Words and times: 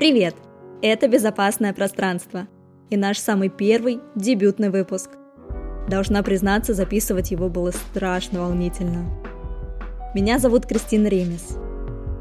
Привет! 0.00 0.34
Это 0.80 1.08
«Безопасное 1.08 1.74
пространство» 1.74 2.48
и 2.88 2.96
наш 2.96 3.18
самый 3.18 3.50
первый 3.50 4.00
дебютный 4.14 4.70
выпуск. 4.70 5.10
Должна 5.90 6.22
признаться, 6.22 6.72
записывать 6.72 7.32
его 7.32 7.50
было 7.50 7.70
страшно 7.70 8.40
волнительно. 8.40 9.04
Меня 10.14 10.38
зовут 10.38 10.64
Кристина 10.64 11.08
Ремес. 11.08 11.58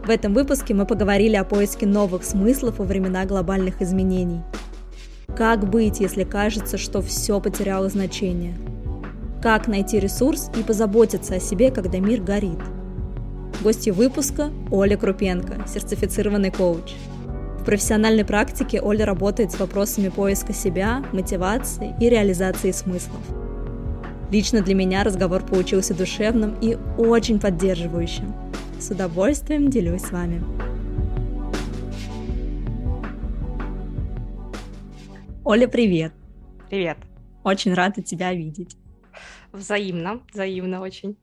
В 0.05 0.09
этом 0.09 0.33
выпуске 0.33 0.73
мы 0.73 0.85
поговорили 0.85 1.37
о 1.37 1.45
поиске 1.45 1.85
новых 1.85 2.25
смыслов 2.25 2.79
во 2.79 2.83
времена 2.83 3.23
глобальных 3.23 3.81
изменений. 3.81 4.41
Как 5.37 5.65
быть, 5.65 6.01
если 6.01 6.25
кажется, 6.25 6.77
что 6.77 7.01
все 7.01 7.39
потеряло 7.39 7.87
значение? 7.87 8.57
Как 9.41 9.69
найти 9.69 10.01
ресурс 10.01 10.51
и 10.57 10.63
позаботиться 10.63 11.35
о 11.35 11.39
себе, 11.39 11.71
когда 11.71 11.99
мир 11.99 12.19
горит? 12.19 12.59
Гостью 13.63 13.93
выпуска– 13.93 14.49
Оля 14.69 14.97
Крупенко, 14.97 15.65
сертифицированный 15.65 16.51
коуч– 16.51 16.93
профессиональной 17.69 18.25
практике 18.25 18.81
Оля 18.81 19.05
работает 19.05 19.51
с 19.51 19.59
вопросами 19.59 20.09
поиска 20.09 20.53
себя, 20.53 21.05
мотивации 21.13 21.93
и 21.99 22.09
реализации 22.09 22.71
смыслов. 22.71 23.21
Лично 24.31 24.63
для 24.63 24.73
меня 24.73 25.03
разговор 25.03 25.45
получился 25.45 25.93
душевным 25.93 26.57
и 26.61 26.79
очень 26.97 27.39
поддерживающим. 27.39 28.33
С 28.79 28.89
удовольствием 28.89 29.69
делюсь 29.69 30.01
с 30.01 30.09
вами. 30.09 30.41
Оля, 35.45 35.67
привет! 35.67 36.11
Привет! 36.71 36.97
Очень 37.43 37.75
рада 37.75 38.01
тебя 38.01 38.33
видеть. 38.33 38.77
Взаимно, 39.51 40.21
взаимно 40.33 40.81
очень. 40.81 41.17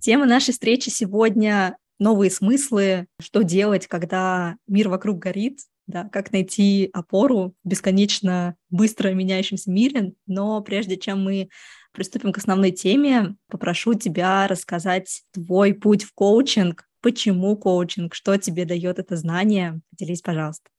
Тема 0.00 0.26
нашей 0.26 0.50
встречи 0.50 0.88
сегодня 0.88 1.76
новые 2.00 2.32
смыслы, 2.32 3.06
что 3.20 3.44
делать, 3.44 3.86
когда 3.86 4.56
мир 4.66 4.88
вокруг 4.88 5.20
горит, 5.20 5.60
да, 5.86 6.04
как 6.04 6.32
найти 6.32 6.88
опору 6.92 7.54
в 7.64 7.68
бесконечно 7.68 8.56
быстро 8.70 9.12
меняющемся 9.12 9.70
мире. 9.70 10.14
Но 10.26 10.60
прежде 10.62 10.96
чем 10.96 11.22
мы 11.22 11.48
приступим 11.92 12.32
к 12.32 12.38
основной 12.38 12.70
теме, 12.70 13.36
попрошу 13.48 13.94
тебя 13.94 14.46
рассказать 14.48 15.22
твой 15.32 15.74
путь 15.74 16.04
в 16.04 16.12
коучинг, 16.14 16.88
почему 17.00 17.56
коучинг, 17.56 18.14
что 18.14 18.36
тебе 18.36 18.64
дает 18.64 18.98
это 18.98 19.16
знание. 19.16 19.80
Поделись, 19.90 20.22
пожалуйста. 20.22 20.73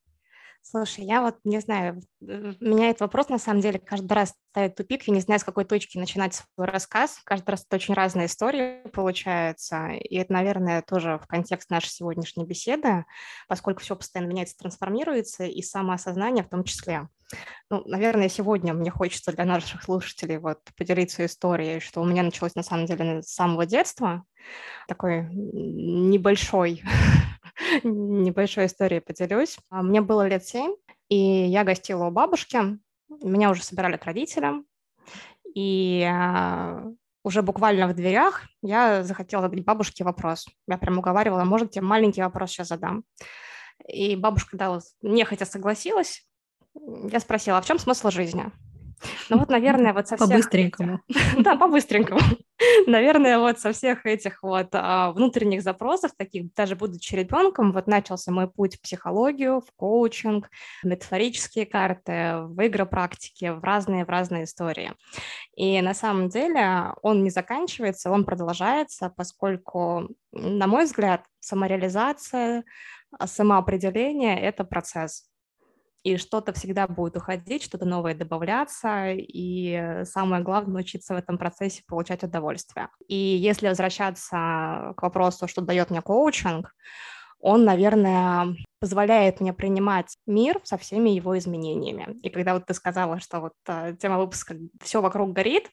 Слушай, 0.68 1.06
я 1.06 1.22
вот 1.22 1.36
не 1.44 1.60
знаю, 1.60 2.02
меня 2.20 2.90
этот 2.90 3.02
вопрос 3.02 3.30
на 3.30 3.38
самом 3.38 3.62
деле 3.62 3.78
каждый 3.78 4.14
раз 4.14 4.34
ставит 4.50 4.76
тупик, 4.76 5.04
я 5.04 5.14
не 5.14 5.22
знаю, 5.22 5.40
с 5.40 5.44
какой 5.44 5.64
точки 5.64 6.00
начинать 6.00 6.34
свой 6.34 6.66
рассказ. 6.66 7.20
Каждый 7.24 7.52
раз 7.52 7.66
это 7.68 7.76
очень 7.76 7.94
разная 7.94 8.26
история 8.26 8.82
получается, 8.92 9.90
и 9.90 10.16
это, 10.16 10.34
наверное, 10.34 10.82
тоже 10.82 11.20
в 11.24 11.28
контекст 11.28 11.70
нашей 11.70 11.90
сегодняшней 11.90 12.46
беседы, 12.46 13.06
поскольку 13.48 13.82
все 13.82 13.96
постоянно 13.96 14.28
меняется, 14.28 14.58
трансформируется, 14.58 15.44
и 15.44 15.62
самоосознание 15.62 16.44
в 16.44 16.50
том 16.50 16.64
числе. 16.64 17.10
Ну, 17.70 17.84
наверное, 17.86 18.28
сегодня 18.28 18.74
мне 18.74 18.90
хочется 18.90 19.34
для 19.34 19.46
наших 19.46 19.84
слушателей 19.84 20.38
вот 20.38 20.62
поделиться 20.76 21.28
историей, 21.28 21.80
что 21.80 22.02
у 22.02 22.06
меня 22.06 22.24
началось 22.24 22.56
на 22.56 22.64
самом 22.64 22.88
деле 22.88 23.22
с 23.22 23.28
самого 23.28 23.68
детства, 23.68 24.24
такой 24.88 25.30
небольшой 25.32 26.82
небольшой 27.84 28.68
историей 28.68 29.00
поделюсь. 29.00 29.58
А, 29.70 29.82
мне 29.82 30.02
было 30.02 30.28
лет 30.28 30.46
семь, 30.46 30.76
и 31.10 31.18
я 31.18 31.64
гостила 31.64 32.06
у 32.06 32.12
бабушки. 32.12 32.80
Меня 33.22 33.50
уже 33.50 33.64
собирали 33.64 33.98
к 33.98 34.06
родителям. 34.06 34.66
И 35.54 36.04
а, 36.10 36.84
уже 37.24 37.42
буквально 37.42 37.88
в 37.88 37.96
дверях 37.96 38.44
я 38.62 39.04
захотела 39.04 39.44
задать 39.44 39.64
бабушке 39.64 40.04
вопрос. 40.04 40.48
Я 40.68 40.78
прям 40.78 40.98
уговаривала, 41.00 41.44
может, 41.44 41.76
я 41.76 41.82
маленький 41.82 42.22
вопрос 42.22 42.52
сейчас 42.52 42.68
задам. 42.68 43.04
И 43.88 44.16
бабушка 44.16 44.58
дала, 44.58 44.82
нехотя 45.02 45.46
согласилась. 45.46 46.26
Я 46.74 47.20
спросила, 47.20 47.58
а 47.58 47.62
в 47.62 47.66
чем 47.66 47.80
смысл 47.80 48.10
жизни? 48.10 48.52
Ну 49.30 49.40
вот, 49.40 49.50
наверное, 49.50 49.94
вот 49.94 50.08
со 50.08 50.18
всех... 50.18 50.30
По-быстренькому. 50.30 51.02
Да, 51.40 51.56
по-быстренькому. 51.56 52.20
Наверное, 52.88 53.38
вот 53.40 53.60
со 53.60 53.74
всех 53.74 54.06
этих 54.06 54.42
вот 54.42 54.70
а, 54.72 55.12
внутренних 55.12 55.62
запросов, 55.62 56.12
таких, 56.18 56.54
даже 56.54 56.76
будучи 56.76 57.16
ребенком, 57.16 57.74
вот 57.74 57.88
начался 57.88 58.32
мой 58.32 58.50
путь 58.50 58.78
в 58.78 58.82
психологию, 58.82 59.62
в 59.62 59.72
коучинг, 59.76 60.50
в 60.82 60.88
метафорические 60.88 61.66
карты, 61.66 62.44
в 62.44 62.66
игропрактики, 62.66 63.50
в 63.50 63.64
разные, 63.64 64.06
в 64.06 64.10
разные 64.10 64.46
истории. 64.46 64.94
И 65.56 65.82
на 65.82 65.94
самом 65.94 66.30
деле 66.30 66.94
он 67.02 67.24
не 67.24 67.30
заканчивается, 67.30 68.10
он 68.10 68.24
продолжается, 68.24 69.12
поскольку, 69.16 70.10
на 70.32 70.68
мой 70.68 70.86
взгляд, 70.86 71.26
самореализация, 71.40 72.64
самоопределение– 73.26 74.40
это 74.42 74.64
процесс 74.64 75.26
и 76.06 76.18
что-то 76.18 76.54
всегда 76.54 76.88
будет 76.88 77.18
уходить, 77.18 77.64
что-то 77.64 77.86
новое 77.86 78.14
добавляться, 78.14 79.10
и 79.12 80.04
самое 80.04 80.44
главное 80.44 80.76
научиться 80.76 81.16
в 81.16 81.18
этом 81.18 81.40
процессе 81.40 81.82
получать 81.88 82.24
удовольствие. 82.24 82.90
И 83.08 83.16
если 83.16 83.68
возвращаться 83.68 84.94
к 84.96 85.02
вопросу, 85.02 85.48
что 85.48 85.62
дает 85.62 85.90
мне 85.90 86.04
коучинг, 86.04 86.72
он, 87.40 87.66
наверное, 87.66 88.56
позволяет 88.80 89.42
мне 89.42 89.52
принимать 89.52 90.16
мир 90.28 90.60
со 90.64 90.78
всеми 90.78 91.10
его 91.10 91.36
изменениями. 91.40 92.20
И 92.22 92.30
когда 92.30 92.54
вот 92.54 92.68
ты 92.68 92.76
сказала, 92.76 93.20
что 93.20 93.40
вот 93.40 93.54
э, 93.68 93.96
тема 94.00 94.20
выпуска 94.20 94.56
«Все 94.84 95.02
вокруг 95.02 95.34
горит», 95.34 95.72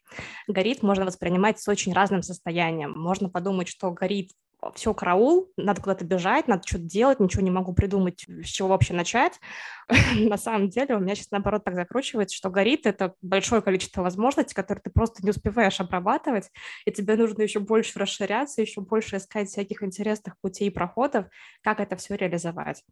горит 0.49 0.83
можно 0.83 1.05
воспринимать 1.05 1.61
с 1.61 1.69
очень 1.69 1.93
разным 1.93 2.23
состоянием. 2.23 2.93
Можно 2.93 3.29
подумать, 3.29 3.69
что 3.69 3.91
горит 3.91 4.31
все, 4.75 4.95
караул, 4.95 5.51
надо 5.57 5.81
куда-то 5.81 6.05
бежать, 6.05 6.47
надо 6.49 6.63
что-то 6.67 6.85
делать, 6.85 7.21
ничего 7.21 7.43
не 7.43 7.51
могу 7.51 7.75
придумать, 7.75 8.25
с 8.29 8.47
чего 8.47 8.69
вообще 8.69 8.95
начать. 8.95 9.41
На 10.17 10.37
самом 10.37 10.69
деле 10.69 10.97
у 10.97 11.01
меня 11.01 11.15
сейчас, 11.15 11.31
наоборот, 11.31 11.65
так 11.65 11.75
закручивается, 11.75 12.37
что 12.37 12.51
горит— 12.51 12.83
это 12.87 13.15
большое 13.23 13.63
количество 13.63 14.03
возможностей, 14.03 14.55
которые 14.55 14.83
ты 14.83 14.91
просто 14.91 15.23
не 15.23 15.31
успеваешь 15.31 15.81
обрабатывать, 15.81 16.51
и 16.85 16.93
тебе 16.93 17.17
нужно 17.17 17.43
еще 17.43 17.61
больше 17.61 17.99
расширяться, 17.99 18.63
еще 18.63 18.81
больше 18.81 19.17
искать 19.17 19.49
всяких 19.49 19.83
интересных 19.83 20.39
путей 20.41 20.69
и 20.69 20.71
проходов, 20.71 21.27
как 21.63 21.81
это 21.81 21.97
все 21.97 22.15
реализовать. 22.15 22.85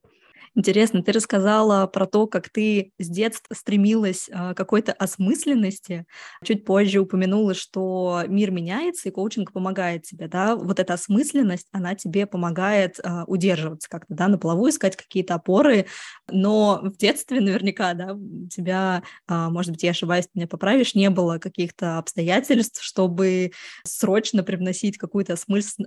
Интересно, 0.56 1.03
ты 1.03 1.12
рассказала 1.12 1.87
про 1.87 2.06
то, 2.06 2.27
как 2.27 2.49
ты 2.49 2.93
с 2.99 3.09
детства 3.09 3.55
стремилась 3.55 4.28
а, 4.33 4.53
к 4.53 4.57
какой-то 4.57 4.93
осмысленности. 4.93 6.07
Чуть 6.45 6.65
позже 6.65 6.99
упомянула, 6.99 7.55
что 7.55 8.22
мир 8.27 8.51
меняется, 8.51 9.09
и 9.09 9.12
коучинг 9.12 9.53
помогает 9.53 10.03
тебе, 10.03 10.27
да? 10.27 10.57
Вот 10.57 10.81
эта 10.81 10.95
осмысленность, 10.95 11.69
она 11.71 11.95
тебе 11.95 12.27
помогает 12.27 12.99
а, 13.03 13.25
удерживаться 13.27 13.89
как-то, 13.89 14.12
да, 14.15 14.27
на 14.27 14.39
плаву, 14.39 14.69
искать 14.69 14.97
какие-то 14.97 15.34
опоры. 15.34 15.87
Но 16.28 16.90
в 16.91 16.97
детстве 16.97 17.41
наверняка, 17.41 17.95
да, 17.95 18.15
у 18.15 18.47
тебя, 18.49 19.03
а, 19.27 19.51
может 19.51 19.73
быть, 19.73 19.83
я 19.83 19.91
ошибаюсь, 19.91 20.27
меня 20.34 20.47
поправишь, 20.47 20.95
не 20.95 21.11
было 21.11 21.39
каких-то 21.39 21.99
обстоятельств, 21.99 22.83
чтобы 22.83 23.53
срочно 23.84 24.43
привносить 24.43 24.99
какую-то 24.99 25.37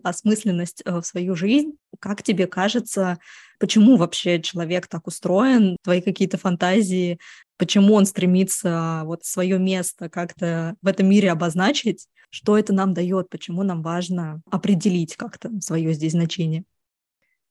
осмысленность 0.03 0.83
в 0.85 1.03
свою 1.03 1.35
жизнь. 1.35 1.73
Как 1.99 2.23
тебе 2.23 2.47
кажется, 2.47 3.19
почему 3.59 3.97
вообще 3.97 4.41
человек 4.41 4.87
так 4.87 5.07
устроен, 5.07 5.77
твои 5.83 6.01
какие-то 6.01 6.37
фантазии, 6.37 7.19
почему 7.57 7.93
он 7.93 8.05
стремится 8.05 9.03
вот 9.05 9.23
свое 9.23 9.59
место 9.59 10.09
как-то 10.09 10.75
в 10.81 10.87
этом 10.87 11.07
мире 11.07 11.31
обозначить, 11.31 12.07
что 12.29 12.57
это 12.57 12.73
нам 12.73 12.93
дает, 12.93 13.29
почему 13.29 13.63
нам 13.63 13.81
важно 13.81 14.41
определить 14.49 15.15
как-то 15.15 15.51
свое 15.61 15.93
здесь 15.93 16.13
значение. 16.13 16.63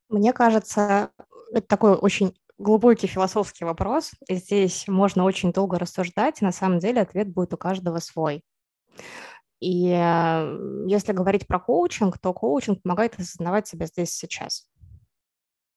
Мне 0.09 0.33
кажется, 0.33 1.11
это 1.53 1.67
такой 1.67 1.93
очень 1.93 2.34
глубокий 2.62 3.06
философский 3.06 3.65
вопрос, 3.65 4.12
и 4.28 4.37
здесь 4.37 4.87
можно 4.89 5.25
очень 5.25 5.53
долго 5.53 5.78
рассуждать, 5.78 6.41
на 6.41 6.53
самом 6.53 6.78
деле 6.78 7.00
ответ 7.00 7.28
будет 7.28 7.53
у 7.55 7.56
каждого 7.56 7.99
свой. 7.99 8.43
И 9.61 9.89
э, 9.89 10.87
если 10.89 11.12
говорить 11.12 11.47
про 11.47 11.61
коучинг, 11.61 12.19
то 12.19 12.33
коучинг 12.33 12.83
помогает 12.83 13.19
осознавать 13.19 13.69
себя 13.69 13.86
здесь 13.86 14.10
сейчас 14.10 14.72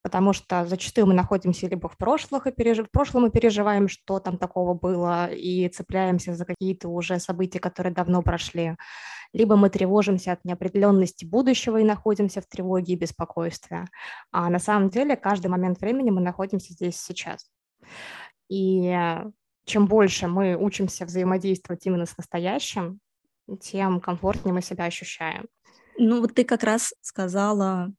потому 0.05 0.33
что 0.33 0.67
зачастую 0.67 1.07
мы 1.07 1.15
находимся 1.15 1.65
либо 1.67 1.89
в, 1.89 1.97
прошлых 1.97 2.45
и 2.45 2.51
переж... 2.51 2.77
в 2.77 2.91
прошлом 2.91 3.25
и 3.25 3.31
переживаем, 3.31 3.87
что 3.87 4.19
там 4.19 4.37
такого 4.37 4.75
было, 4.75 5.33
и 5.33 5.67
цепляемся 5.67 6.35
за 6.35 6.45
какие-то 6.45 6.89
уже 6.89 7.17
события, 7.17 7.57
которые 7.57 7.91
давно 7.91 8.21
прошли, 8.21 8.77
либо 9.33 9.55
мы 9.55 9.71
тревожимся 9.71 10.33
от 10.33 10.45
неопределенности 10.45 11.25
будущего 11.25 11.77
и 11.77 11.83
находимся 11.83 12.39
в 12.39 12.45
тревоге 12.45 12.93
и 12.93 12.97
беспокойстве. 12.97 13.85
А 14.31 14.47
на 14.51 14.59
самом 14.59 14.91
деле 14.91 15.15
каждый 15.15 15.47
момент 15.47 15.79
времени 15.79 16.11
мы 16.11 16.21
находимся 16.21 16.71
здесь 16.73 17.01
сейчас. 17.01 17.49
И 18.47 18.95
чем 19.65 19.87
больше 19.87 20.27
мы 20.27 20.55
учимся 20.55 21.07
взаимодействовать 21.07 21.83
именно 21.87 22.05
с 22.05 22.15
настоящим, 22.15 22.99
тем 23.59 23.99
комфортнее 23.99 24.53
мы 24.53 24.61
себя 24.61 24.85
ощущаем. 24.85 25.47
Ну 25.97 26.21
вот 26.21 26.35
ты 26.35 26.43
как 26.43 26.61
раз 26.61 26.93
сказала 27.01 27.91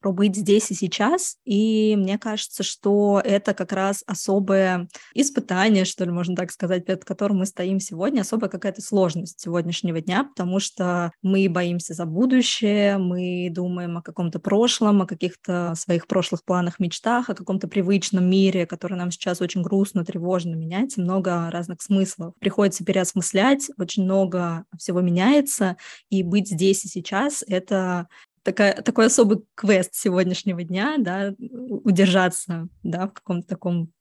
про 0.00 0.12
быть 0.12 0.36
здесь 0.36 0.70
и 0.70 0.74
сейчас, 0.74 1.36
и 1.44 1.96
мне 1.96 2.18
кажется, 2.18 2.62
что 2.62 3.20
это 3.24 3.54
как 3.54 3.72
раз 3.72 4.02
особое 4.06 4.88
испытание, 5.14 5.84
что 5.84 6.04
ли, 6.04 6.10
можно 6.10 6.36
так 6.36 6.50
сказать, 6.50 6.84
перед 6.84 7.04
которым 7.04 7.38
мы 7.38 7.46
стоим 7.46 7.80
сегодня, 7.80 8.20
особая 8.20 8.50
какая-то 8.50 8.82
сложность 8.82 9.40
сегодняшнего 9.40 10.00
дня, 10.00 10.24
потому 10.24 10.60
что 10.60 11.12
мы 11.22 11.48
боимся 11.48 11.94
за 11.94 12.04
будущее, 12.04 12.98
мы 12.98 13.48
думаем 13.50 13.98
о 13.98 14.02
каком-то 14.02 14.38
прошлом, 14.38 15.02
о 15.02 15.06
каких-то 15.06 15.74
своих 15.76 16.06
прошлых 16.06 16.44
планах, 16.44 16.78
мечтах, 16.78 17.30
о 17.30 17.34
каком-то 17.34 17.68
привычном 17.68 18.28
мире, 18.28 18.66
который 18.66 18.96
нам 18.96 19.10
сейчас 19.10 19.40
очень 19.40 19.62
грустно, 19.62 20.04
тревожно 20.04 20.54
меняется, 20.54 21.00
много 21.00 21.50
разных 21.50 21.82
смыслов. 21.82 22.34
Приходится 22.38 22.84
переосмыслять, 22.84 23.70
очень 23.78 24.04
много 24.04 24.64
всего 24.78 25.00
меняется, 25.00 25.76
и 26.10 26.22
быть 26.22 26.48
здесь 26.48 26.84
и 26.84 26.88
сейчас— 26.88 27.44
это 27.48 28.08
такая, 28.48 28.80
такой 28.80 29.06
особый 29.06 29.44
квест 29.54 29.94
сегодняшнего 29.94 30.62
дня, 30.64 30.96
да, 30.98 31.34
удержаться, 31.38 32.68
да, 32.82 33.08
в 33.08 33.12
каком-то 33.12 33.46
таком 33.46 33.92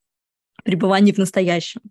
пребывании 0.64 1.12
в 1.12 1.18
настоящем. 1.18 1.82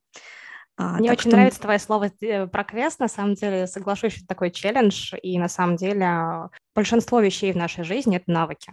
А, 0.79 0.99
Мне 0.99 1.13
очень 1.13 1.29
что... 1.29 1.37
нравится 1.37 1.61
твое 1.61 1.79
слово 1.79 2.11
э, 2.21 2.47
про 2.47 2.65
квест, 2.65 2.99
на 2.99 3.09
самом 3.09 3.35
деле, 3.35 3.67
соглашусь, 3.67 4.13
что 4.13 4.21
это 4.21 4.29
такой 4.29 4.51
челлендж, 4.51 5.15
и 5.23 5.39
на 5.39 5.49
самом 5.49 5.77
деле 5.77 6.49
большинство 6.75 7.21
вещей 7.21 7.53
в 7.53 7.57
нашей 7.57 7.85
жизни— 7.85 8.17
это 8.19 8.31
навыки. 8.31 8.73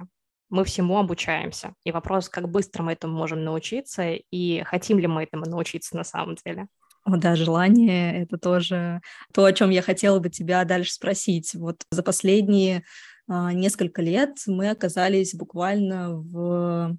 Мы 0.50 0.64
всему 0.64 0.98
обучаемся, 0.98 1.74
и 1.84 1.92
вопрос, 1.92 2.30
как 2.30 2.50
быстро 2.50 2.84
мы 2.84 2.94
этому 2.94 3.18
можем 3.18 3.44
научиться, 3.44 4.14
и 4.14 4.64
хотим 4.64 5.00
ли 5.00 5.08
мы 5.08 5.24
этому 5.24 5.46
научиться 5.46 5.98
на 5.98 6.04
самом 6.06 6.36
деле. 6.46 6.68
О, 7.06 7.18
да, 7.18 7.36
желание— 7.36 8.22
это 8.24 8.38
тоже 8.38 9.02
то, 9.34 9.44
о 9.44 9.52
чем 9.52 9.72
я 9.72 9.82
хотела 9.82 10.20
бы 10.20 10.30
тебя 10.30 10.64
дальше 10.64 10.94
спросить. 10.94 11.54
Вот 11.54 11.84
за 11.92 12.02
последние 12.02 12.78
а, 12.78 12.82
несколько 13.28 14.02
лет 14.02 14.38
мы 14.48 14.70
оказались 14.70 15.34
буквально 15.34 16.16
в 16.16 16.98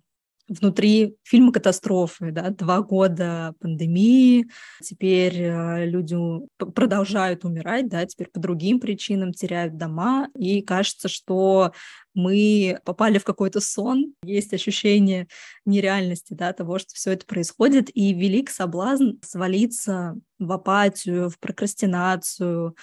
внутри 0.49 1.17
фильма 1.23 1.53
катастрофы, 1.53 2.31
да, 2.31 2.51
два 2.51 2.83
года 2.83 3.55
пандемии, 3.61 4.47
теперь 4.83 5.41
э, 5.41 5.87
люди 5.87 6.17
продолжают 6.59 7.45
умирать, 7.45 7.89
да, 7.89 8.05
теперь 8.05 8.29
по 8.29 8.41
другим 8.41 8.79
причинам 8.79 9.33
теряют 9.33 9.77
дома, 9.77 10.29
и 10.37 10.61
кажется, 10.61 11.09
что 11.09 11.73
мы 12.13 12.79
попали 12.85 13.19
в 13.19 13.25
какой-то 13.25 13.61
сон, 13.61 14.15
есть 14.23 14.53
ощущение 14.53 15.29
нереальности, 15.65 16.35
да, 16.35 16.53
того, 16.53 16.79
что 16.79 16.95
все 16.95 17.13
это 17.13 17.25
происходит, 17.25 17.91
и 17.95 18.13
велик 18.13 18.51
соблазн 18.51 19.13
свалиться 19.23 20.15
в 20.39 20.53
апатию, 20.53 21.31
в 21.31 21.39
прокрастинацию, 21.39 22.77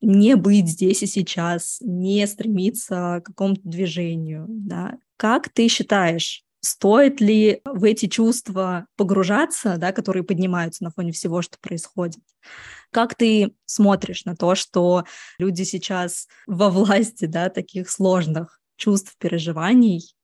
не 0.00 0.36
быть 0.36 0.68
здесь 0.68 1.02
и 1.02 1.06
сейчас, 1.06 1.78
не 1.80 2.26
стремиться 2.26 3.20
к 3.22 3.26
какому-то 3.26 3.62
движению. 3.64 4.46
Да. 4.48 4.98
Как 5.16 5.48
ты 5.48 5.68
считаешь, 5.68 6.44
стоит 6.60 7.20
ли 7.20 7.60
в 7.64 7.84
эти 7.84 8.06
чувства 8.06 8.86
погружаться, 8.96 9.76
да, 9.78 9.92
которые 9.92 10.24
поднимаются 10.24 10.84
на 10.84 10.90
фоне 10.90 11.12
всего, 11.12 11.42
что 11.42 11.58
происходит? 11.60 12.22
Как 12.90 13.14
ты 13.14 13.54
смотришь 13.64 14.24
на 14.24 14.36
то, 14.36 14.54
что 14.54 15.04
люди 15.38 15.62
сейчас 15.62 16.28
во 16.46 16.70
власти 16.70 17.26
да, 17.26 17.48
таких 17.48 17.90
сложных 17.90 18.60
чувств, 18.76 19.16
переживаний? 19.18 20.14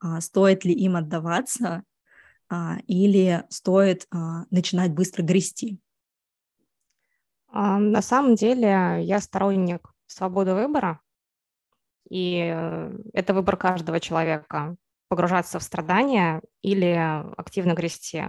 А, 0.00 0.20
стоит 0.20 0.64
ли 0.64 0.72
им 0.74 0.96
отдаваться 0.96 1.84
а, 2.48 2.78
или 2.86 3.44
стоит 3.48 4.06
а, 4.10 4.44
начинать 4.50 4.92
быстро 4.92 5.22
грести? 5.22 5.78
На 7.52 8.02
самом 8.02 8.34
деле 8.34 8.98
я 9.02 9.20
сторонник 9.20 9.92
свободы 10.06 10.54
выбора, 10.54 11.00
и 12.08 12.52
э, 12.54 12.92
это 13.14 13.34
выбор 13.34 13.56
каждого 13.56 14.00
человека 14.00 14.76
погружаться 15.08 15.58
в 15.58 15.62
страдания 15.62 16.40
или 16.62 16.98
активно 17.36 17.74
грести. 17.74 18.24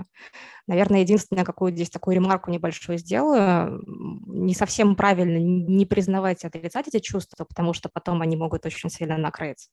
Наверное, 0.68 1.02
единственное, 1.02 1.46
какую 1.46 1.72
здесь 1.72 1.90
такую 1.90 2.16
ремарку 2.16 2.52
небольшую 2.52 2.98
сделаю, 2.98 3.82
не 3.86 4.54
совсем 4.54 4.96
правильно 4.96 5.38
не 5.38 5.86
признавать 5.86 6.44
и 6.44 6.48
отрицать 6.48 6.90
эти 6.90 7.00
чувства, 7.00 7.46
потому 7.46 7.74
что 7.74 7.90
потом 7.90 8.22
они 8.22 8.36
могут 8.36 8.66
очень 8.66 8.90
сильно 8.90 9.18
накрыть. 9.18 9.70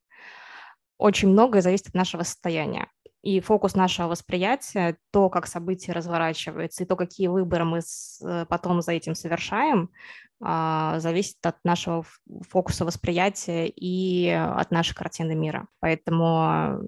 Очень 0.98 1.30
многое 1.30 1.62
зависит 1.62 1.88
от 1.88 1.94
нашего 1.94 2.22
состояния. 2.22 2.88
И 3.22 3.40
фокус 3.40 3.74
нашего 3.74 4.08
восприятия, 4.08 4.96
то, 5.10 5.28
как 5.28 5.46
события 5.46 5.92
разворачиваются, 5.92 6.84
и 6.84 6.86
то, 6.86 6.96
какие 6.96 7.26
выборы 7.26 7.64
мы 7.64 7.82
с, 7.82 8.20
э, 8.24 8.46
потом 8.48 8.80
за 8.80 8.92
этим 8.92 9.14
совершаем, 9.14 9.90
а, 10.42 10.98
зависит 11.00 11.36
от 11.44 11.56
нашего 11.64 12.04
фокуса 12.48 12.86
восприятия 12.86 13.68
и 13.68 14.30
от 14.30 14.70
нашей 14.70 14.94
картины 14.94 15.34
мира. 15.34 15.68
Поэтому 15.80 16.80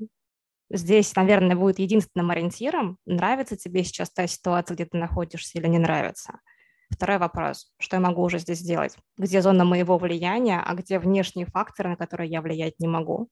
здесь, 0.71 1.15
наверное, 1.15 1.55
будет 1.55 1.79
единственным 1.79 2.31
ориентиром, 2.31 2.97
нравится 3.05 3.57
тебе 3.57 3.85
сейчас 3.85 4.11
та 4.11 4.27
ситуация, 4.27 4.75
где 4.75 4.87
ты 4.87 4.97
находишься, 4.97 5.59
или 5.59 5.67
не 5.67 5.79
нравится. 5.79 6.41
Второй 6.89 7.19
вопрос, 7.19 7.73
что 7.79 7.97
я 7.97 8.01
могу 8.01 8.23
уже 8.23 8.39
здесь 8.39 8.59
сделать? 8.59 8.97
Где 9.19 9.43
зона 9.43 9.65
моего 9.65 9.99
влияния, 9.99 10.63
а 10.65 10.75
где 10.75 10.99
внешние 10.99 11.47
факторы, 11.47 11.91
на 11.91 11.97
которые 11.97 12.31
я 12.31 12.41
влиять 12.43 12.75
не 12.79 12.89
могу? 12.89 13.29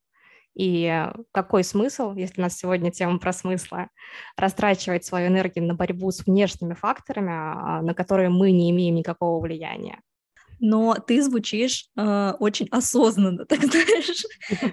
И 0.54 1.08
какой 1.32 1.64
смысл, 1.64 2.14
если 2.14 2.40
у 2.40 2.44
нас 2.44 2.56
сегодня 2.56 2.90
тема 2.90 3.18
про 3.18 3.32
смысла, 3.32 3.88
растрачивать 4.36 5.04
свою 5.04 5.28
энергию 5.28 5.64
на 5.66 5.74
борьбу 5.74 6.10
с 6.10 6.24
внешними 6.26 6.74
факторами, 6.74 7.32
а, 7.32 7.82
на 7.82 7.94
которые 7.94 8.30
мы 8.30 8.50
не 8.52 8.70
имеем 8.70 8.96
никакого 8.96 9.40
влияния? 9.40 10.00
Но 10.60 10.94
ты 10.94 11.22
звучишь 11.22 11.86
э, 11.96 12.32
очень 12.38 12.68
осознанно, 12.70 13.44
так 13.48 13.64
знаешь, 13.64 14.24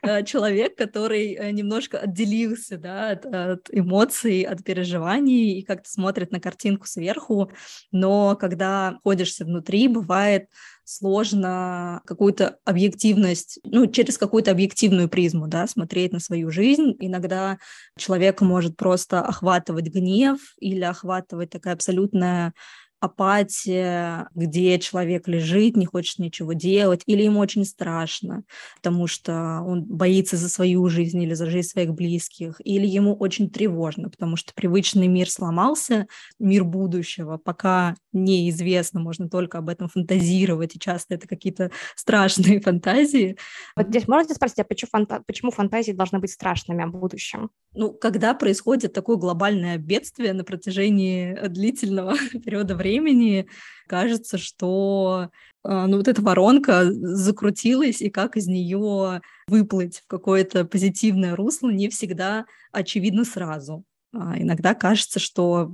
э, 0.01 0.24
человек, 0.25 0.78
который 0.78 1.34
э, 1.34 1.51
немножко 1.51 2.00
отделился 2.00 2.78
да, 2.78 3.12
от, 3.12 3.25
от 3.25 3.69
эмоций, 3.72 4.44
от 4.44 4.63
переживаний 4.63 5.60
и 5.60 5.63
как-то 5.63 5.89
смотрит 5.89 6.31
на 6.31 6.39
картинку 6.39 6.88
сверху, 6.88 7.51
но 7.92 8.36
когда 8.36 8.92
находишься 8.92 9.45
внутри, 9.45 9.88
бывает 9.88 10.50
сложно 10.88 12.01
какую-то 12.06 12.60
объективность, 12.63 13.60
ну, 13.66 13.88
через 13.88 14.18
какую-то 14.18 14.51
объективную 14.51 15.10
призму, 15.10 15.48
да, 15.48 15.68
смотреть 15.68 16.13
на 16.13 16.19
свою 16.19 16.50
жизнь. 16.50 16.95
Иногда 17.00 17.57
человека 17.98 18.45
может 18.45 18.78
просто 18.78 19.22
охватывать 19.22 19.88
гнев 19.88 20.39
или 20.60 20.84
охватывать 20.84 21.50
такая 21.50 21.74
абсолютная 21.74 22.54
апатия, 22.99 24.29
где 24.33 24.79
человек 24.79 25.27
лежит, 25.27 25.77
не 25.77 25.85
хочет 25.85 26.19
ничего 26.19 26.53
делать, 26.53 27.01
или 27.05 27.23
ему 27.23 27.39
очень 27.39 27.65
страшно, 27.65 28.44
потому 28.75 29.07
что 29.07 29.61
он 29.65 29.83
боится 29.83 30.38
за 30.38 30.49
свою 30.49 30.88
жизнь 30.89 31.21
или 31.21 31.33
за 31.33 31.45
жизнь 31.47 31.69
своих 31.69 31.94
близких, 31.94 32.59
или 32.63 32.88
ему 32.88 33.15
очень 33.15 33.49
тревожно, 33.49 34.09
потому 34.09 34.35
что 34.35 34.53
привычный 34.53 35.07
мир 35.07 35.29
сломался, 35.29 36.07
мир 36.39 36.63
будущего 36.63 37.38
пока 37.38 37.95
неизвестно, 38.13 39.00
можно 39.00 39.29
только 39.29 39.59
об 39.59 39.69
этом 39.69 39.88
фантазировать, 39.89 40.75
и 40.75 40.79
часто 40.79 41.15
это 41.15 41.27
какие-то 41.27 41.71
страшные 41.95 42.59
фантазии. 42.61 43.38
Вот 43.75 43.88
здесь 43.88 44.07
можно 44.07 44.33
спросить, 44.33 44.59
а 44.59 44.63
почему, 44.63 44.89
фанта... 44.91 45.23
почему 45.25 45.51
фантазии 45.51 45.91
должны 45.91 46.19
быть 46.19 46.31
страшными 46.31 46.83
о 46.83 46.88
будущем? 46.88 47.50
Ну, 47.74 47.93
когда 47.93 48.33
происходит 48.33 48.93
такое 48.93 49.17
глобальное 49.17 49.77
бедствие 49.77 50.33
на 50.33 50.43
протяжении 50.43 51.48
длительного 51.48 52.15
периода 52.43 52.75
времени, 52.75 52.88
времени 53.00 53.48
кажется, 53.88 54.38
что 54.38 55.30
а, 55.63 55.88
ну, 55.88 55.98
вот 55.98 56.08
эта 56.08 56.22
воронка 56.22 56.92
закрутилась, 56.92 58.01
и 58.01 58.10
как 58.10 58.38
из 58.38 58.48
нее 58.48 59.22
выплыть 59.48 60.00
в 60.00 60.08
какое-то 60.08 60.66
позитивное 60.66 61.36
русло, 61.36 61.70
не 61.70 61.89
всегда 61.89 62.46
очевидно 62.72 63.25
сразу. 63.25 63.84
А 64.13 64.39
иногда 64.39 64.74
кажется, 64.74 65.20
что 65.20 65.74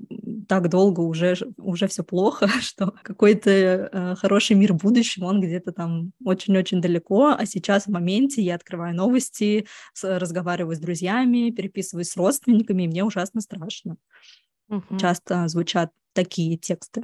так 0.49 0.67
долго 0.69 1.01
уже, 1.01 1.35
уже 1.57 1.87
все 1.87 2.03
плохо, 2.03 2.47
что 2.61 2.93
какой-то 3.03 3.49
э, 3.49 4.15
хороший 4.15 4.55
мир 4.55 4.73
будущего, 4.73 5.25
он 5.25 5.39
где-то 5.39 5.71
там 5.71 6.11
очень-очень 6.25 6.81
далеко, 6.81 7.35
а 7.37 7.45
сейчас 7.45 7.85
в 7.85 7.91
моменте 7.91 8.41
я 8.41 8.55
открываю 8.55 8.95
новости, 8.95 9.67
разговариваю 10.01 10.75
с 10.75 10.79
друзьями, 10.79 11.51
переписываюсь 11.51 12.09
с 12.09 12.17
родственниками, 12.17 12.83
и 12.83 12.87
мне 12.87 13.03
ужасно 13.03 13.41
страшно. 13.41 13.97
Угу. 14.69 14.97
Часто 14.97 15.47
звучат 15.47 15.91
такие 16.13 16.57
тексты. 16.57 17.03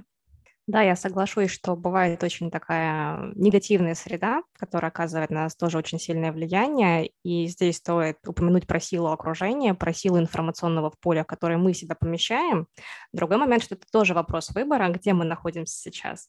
Да, 0.70 0.84
я 0.84 0.96
соглашусь, 0.96 1.50
что 1.50 1.76
бывает 1.76 2.24
очень 2.24 2.52
такая 2.52 3.32
негативная 3.34 3.96
среда, 3.96 4.44
которая 4.54 4.92
оказывает 4.92 5.32
на 5.32 5.46
нас 5.46 5.56
тоже 5.56 5.80
очень 5.80 5.98
сильное 5.98 6.32
влияние. 6.32 7.10
И 7.24 7.48
здесь 7.48 7.78
стоит 7.78 8.18
упомянуть 8.28 8.68
про 8.68 8.80
силу 8.80 9.08
окружения, 9.08 9.74
про 9.74 9.94
силу 9.94 10.20
информационного 10.20 10.94
поля, 11.02 11.24
в 11.24 11.26
которое 11.26 11.58
мы 11.58 11.74
себя 11.74 11.96
помещаем. 11.96 12.68
Другой 13.12 13.38
момент, 13.38 13.64
что 13.64 13.74
это 13.74 13.88
тоже 13.92 14.14
вопрос 14.14 14.52
выбора, 14.52 14.90
где 14.90 15.14
мы 15.14 15.26
находимся 15.26 15.76
сейчас. 15.76 16.28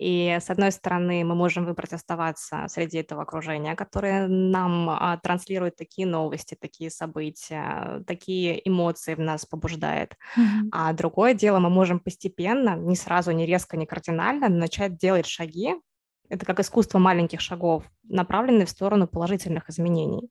И 0.00 0.36
с 0.40 0.50
одной 0.50 0.72
стороны, 0.72 1.24
мы 1.24 1.36
можем 1.36 1.64
выбрать 1.64 1.92
оставаться 1.92 2.66
среди 2.66 2.98
этого 2.98 3.22
окружения, 3.22 3.76
которое 3.76 4.26
нам 4.26 4.90
а, 4.90 5.16
транслирует 5.18 5.76
такие 5.76 6.08
новости, 6.08 6.56
такие 6.60 6.90
события, 6.90 8.02
такие 8.04 8.68
эмоции 8.68 9.14
в 9.14 9.20
нас 9.20 9.46
побуждает. 9.46 10.16
Mm-hmm. 10.36 10.68
А 10.72 10.92
другое 10.92 11.34
дело, 11.34 11.60
мы 11.60 11.70
можем 11.70 12.00
постепенно, 12.00 12.74
не 12.74 12.96
сразу, 12.96 13.30
не 13.30 13.46
резко 13.46 13.75
не 13.76 13.86
кардинально, 13.86 14.48
начать 14.48 14.96
делать 14.96 15.26
шаги, 15.26 15.74
это 16.28 16.44
как 16.44 16.60
искусство 16.60 16.98
маленьких 16.98 17.40
шагов, 17.40 17.84
направленные 18.04 18.66
в 18.66 18.70
сторону 18.70 19.06
положительных 19.06 19.68
изменений. 19.70 20.30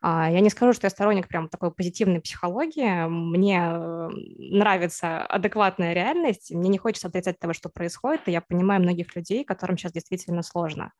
А, 0.00 0.30
я 0.30 0.40
не 0.40 0.50
скажу, 0.50 0.72
что 0.72 0.86
я 0.86 0.90
сторонник 0.90 1.28
прям 1.28 1.48
такой 1.48 1.72
позитивной 1.72 2.20
психологии. 2.20 3.08
Мне 3.08 3.60
э, 3.60 4.08
нравится 4.38 5.24
адекватная 5.24 5.94
реальность. 5.94 6.52
Мне 6.52 6.68
не 6.68 6.78
хочется 6.78 7.08
отрицать 7.08 7.38
того, 7.38 7.54
что 7.54 7.68
происходит. 7.68 8.22
И 8.26 8.32
я 8.32 8.40
понимаю 8.40 8.82
многих 8.82 9.16
людей, 9.16 9.42
которым 9.44 9.78
сейчас 9.78 9.92
действительно 9.92 10.42
сложно. 10.42 10.92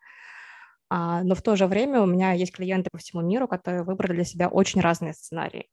А, 0.89 1.23
но 1.23 1.35
в 1.35 1.43
то 1.43 1.57
же 1.57 1.67
время 1.67 2.01
у 2.01 2.07
меня 2.07 2.33
есть 2.33 2.53
клиенты 2.53 2.91
по 2.91 2.99
всему 2.99 3.23
миру, 3.23 3.47
которые 3.47 3.83
выбрали 3.83 4.15
для 4.15 4.25
себя 4.25 4.49
очень 4.49 4.81
разные 4.81 5.13
сценарии 5.13 5.69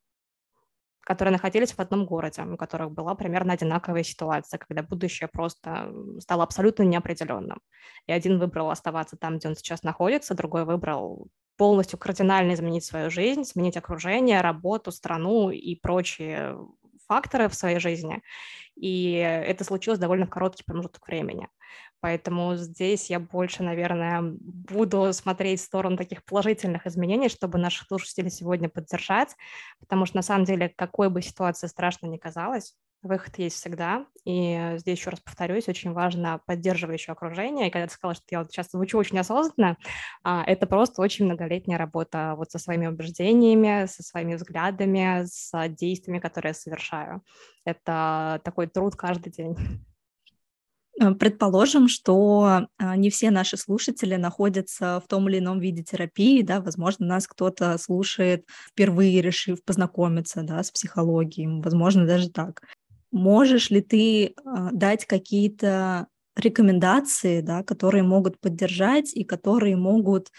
которые 1.04 1.32
находились 1.32 1.74
в 1.74 1.80
одном 1.80 2.06
городе, 2.06 2.42
у 2.44 2.58
которых 2.58 2.92
была 2.92 3.16
примерно 3.16 3.54
одинаковая 3.54 4.04
ситуация, 4.04 4.58
когда 4.58 4.84
будущее 4.84 5.28
просто 5.28 5.94
стало 6.20 6.44
абсолютно 6.44 6.84
неопределенным. 6.84 7.60
И 8.08 8.12
один 8.12 8.40
выбрал 8.40 8.70
оставаться 8.72 9.18
там, 9.18 9.38
где 9.38 9.50
он 9.50 9.56
сейчас 9.56 9.84
находится, 9.84 10.34
другой 10.34 10.66
выбрал 10.66 11.28
полностью 11.58 12.00
кардинально 12.00 12.54
изменить 12.54 12.86
свою 12.86 13.10
жизнь, 13.10 13.44
сменить 13.44 13.78
окружение, 13.78 14.42
работу, 14.42 14.92
страну 14.92 15.50
и 15.50 15.76
прочие 15.76 16.58
факторы 17.08 17.50
в 17.50 17.54
своей 17.54 17.80
жизни. 17.80 18.22
И 18.76 19.14
это 19.14 19.64
случилось 19.64 20.00
довольно 20.00 20.26
в 20.26 20.30
короткий 20.30 20.64
промежуток 20.64 21.08
времени. 21.08 21.48
Поэтому 22.04 22.58
здесь 22.58 23.10
я 23.10 23.18
больше, 23.18 23.64
наверное, 23.64 24.22
буду 24.22 25.14
смотреть 25.14 25.62
в 25.62 25.64
сторону 25.64 25.96
таких 25.96 26.26
положительных 26.26 26.86
изменений, 26.86 27.30
чтобы 27.30 27.58
наших 27.58 27.88
слушателей 27.88 28.30
сегодня 28.30 28.68
поддержать, 28.68 29.38
потому 29.80 30.06
что 30.06 30.18
на 30.18 30.22
самом 30.22 30.44
деле, 30.44 30.68
какой 30.68 31.10
бы 31.10 31.22
ситуация 31.22 31.70
страшно 31.70 32.08
ни 32.08 32.18
казалась, 32.18 32.76
выход 33.04 33.38
есть 33.38 33.56
всегда. 33.56 34.06
И 34.26 34.74
здесь 34.80 34.98
еще 34.98 35.12
раз 35.12 35.22
повторюсь, 35.22 35.70
очень 35.70 35.94
важно 35.94 36.42
поддерживающее 36.46 37.14
окружение. 37.14 37.70
И 37.70 37.72
когда 37.72 37.88
ты 37.88 37.94
сказала, 37.94 38.16
что 38.16 38.26
я 38.32 38.40
вот 38.40 38.52
сейчас 38.52 38.72
звучу 38.72 38.98
очень 38.98 39.20
осознанно, 39.20 39.78
а, 40.26 40.44
это 40.46 40.68
просто 40.68 41.02
очень 41.02 41.24
многолетняя 41.24 41.78
работа 41.78 42.34
вот 42.36 42.52
со 42.52 42.60
своими 42.60 42.88
убеждениями, 42.88 43.86
со 43.86 44.04
своими 44.04 44.36
взглядами, 44.36 45.24
с 45.24 45.54
действиями, 45.70 46.20
которые 46.20 46.50
я 46.50 46.54
совершаю. 46.54 47.22
Это 47.64 48.42
такой 48.44 48.68
труд 48.68 48.98
каждый 48.98 49.32
день. 49.32 49.56
Э, 51.02 51.12
предположим, 51.14 51.88
что 51.88 52.68
а, 52.78 52.96
не 52.96 53.10
все 53.10 53.32
наши 53.32 53.58
слушатели 53.58 54.16
находятся 54.16 55.02
в 55.04 55.08
том 55.08 55.28
или 55.30 55.40
ином 55.40 55.60
виде 55.60 55.84
терапии, 55.84 56.42
да, 56.42 56.62
возможно, 56.62 57.06
нас 57.08 57.28
кто-то 57.28 57.78
слушает 57.78 58.46
впервые, 58.72 59.22
решив 59.22 59.64
познакомиться, 59.64 60.44
да, 60.44 60.64
с 60.64 60.72
психологией, 60.72 61.62
возможно, 61.62 62.06
даже 62.06 62.30
так. 62.30 62.62
Можешь 63.12 63.70
ли 63.70 63.82
ты 63.82 64.34
а, 64.46 64.72
дать 64.72 65.06
какие-то 65.06 66.08
рекомендации, 66.36 67.42
да, 67.42 67.64
которые 67.64 68.04
могут 68.04 68.40
поддержать 68.40 69.14
и 69.16 69.24
которые 69.24 69.76
могут 69.76 70.30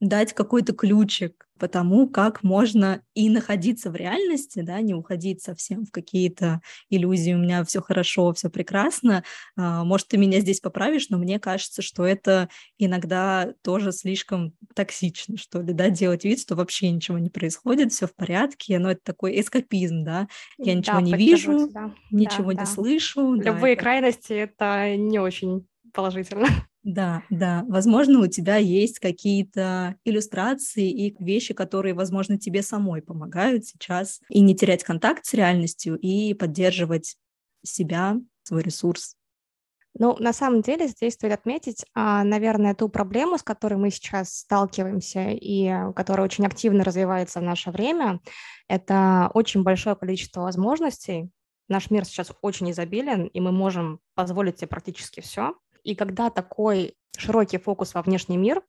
дать 0.00 0.32
какой-то 0.32 0.72
ключик 0.72 1.46
по 1.60 1.68
тому, 1.68 2.08
как 2.08 2.42
можно 2.42 3.02
и 3.14 3.28
находиться 3.28 3.90
в 3.90 3.94
реальности, 3.94 4.62
да, 4.62 4.80
не 4.80 4.94
уходить 4.94 5.42
совсем 5.42 5.84
в 5.84 5.90
какие-то 5.90 6.62
иллюзии, 6.88 7.34
у 7.34 7.38
меня 7.38 7.62
все 7.64 7.82
хорошо, 7.82 8.32
все 8.32 8.48
прекрасно. 8.48 9.22
А, 9.56 9.84
может, 9.84 10.08
ты 10.08 10.16
меня 10.16 10.40
здесь 10.40 10.60
поправишь, 10.60 11.10
но 11.10 11.18
мне 11.18 11.38
кажется, 11.38 11.82
что 11.82 12.06
это 12.06 12.48
иногда 12.78 13.52
тоже 13.62 13.92
слишком 13.92 14.54
токсично, 14.74 15.36
что 15.36 15.60
ли, 15.60 15.74
да, 15.74 15.90
делать 15.90 16.24
вид, 16.24 16.40
что 16.40 16.56
вообще 16.56 16.90
ничего 16.90 17.18
не 17.18 17.28
происходит, 17.28 17.92
все 17.92 18.06
в 18.06 18.14
порядке, 18.14 18.78
но 18.78 18.92
это 18.92 19.02
такой 19.04 19.38
эскапизм, 19.38 20.02
да, 20.02 20.28
я 20.56 20.74
ничего 20.74 20.96
да, 20.96 21.02
не 21.02 21.14
вижу, 21.14 21.68
да. 21.70 21.94
ничего 22.10 22.52
да, 22.54 22.60
не 22.60 22.64
да. 22.64 22.66
слышу. 22.66 23.34
Любые 23.34 23.76
да, 23.76 23.82
крайности— 23.82 24.32
это 24.34 24.96
не 24.96 25.18
очень 25.18 25.66
положительно. 25.92 26.46
Да, 26.82 27.22
да. 27.28 27.64
Возможно, 27.68 28.20
у 28.20 28.26
тебя 28.26 28.56
есть 28.56 29.00
какие-то 29.00 29.96
иллюстрации 30.04 30.90
и 30.90 31.14
вещи, 31.22 31.52
которые, 31.52 31.94
возможно, 31.94 32.38
тебе 32.38 32.62
самой 32.62 33.02
помогают 33.02 33.66
сейчас 33.66 34.20
и 34.30 34.40
не 34.40 34.56
терять 34.56 34.82
контакт 34.82 35.26
с 35.26 35.34
реальностью, 35.34 35.98
и 35.98 36.32
поддерживать 36.32 37.16
себя, 37.62 38.16
свой 38.44 38.62
ресурс. 38.62 39.16
Ну, 39.98 40.16
на 40.18 40.32
самом 40.32 40.62
деле 40.62 40.86
здесь 40.86 41.14
стоит 41.14 41.32
отметить, 41.32 41.84
а, 41.94 42.24
наверное, 42.24 42.74
ту 42.74 42.88
проблему, 42.88 43.36
с 43.36 43.42
которой 43.42 43.74
мы 43.74 43.90
сейчас 43.90 44.38
сталкиваемся 44.38 45.30
и 45.30 45.70
которая 45.94 46.24
очень 46.24 46.46
активно 46.46 46.84
развивается 46.84 47.40
в 47.40 47.42
наше 47.42 47.70
время, 47.72 48.20
это 48.68 49.30
очень 49.34 49.64
большое 49.64 49.96
количество 49.96 50.42
возможностей. 50.42 51.28
Наш 51.68 51.90
мир 51.90 52.04
сейчас 52.04 52.32
очень 52.40 52.70
изобилен, 52.70 53.26
и 53.26 53.40
мы 53.40 53.52
можем 53.52 54.00
позволить 54.14 54.58
себе 54.58 54.68
практически 54.68 55.20
все. 55.20 55.54
И 55.84 55.94
когда 55.94 56.30
такой 56.30 56.94
широкий 57.16 57.58
фокус 57.58 57.94
во 57.94 58.02
внешний 58.02 58.36
мир, 58.36 58.62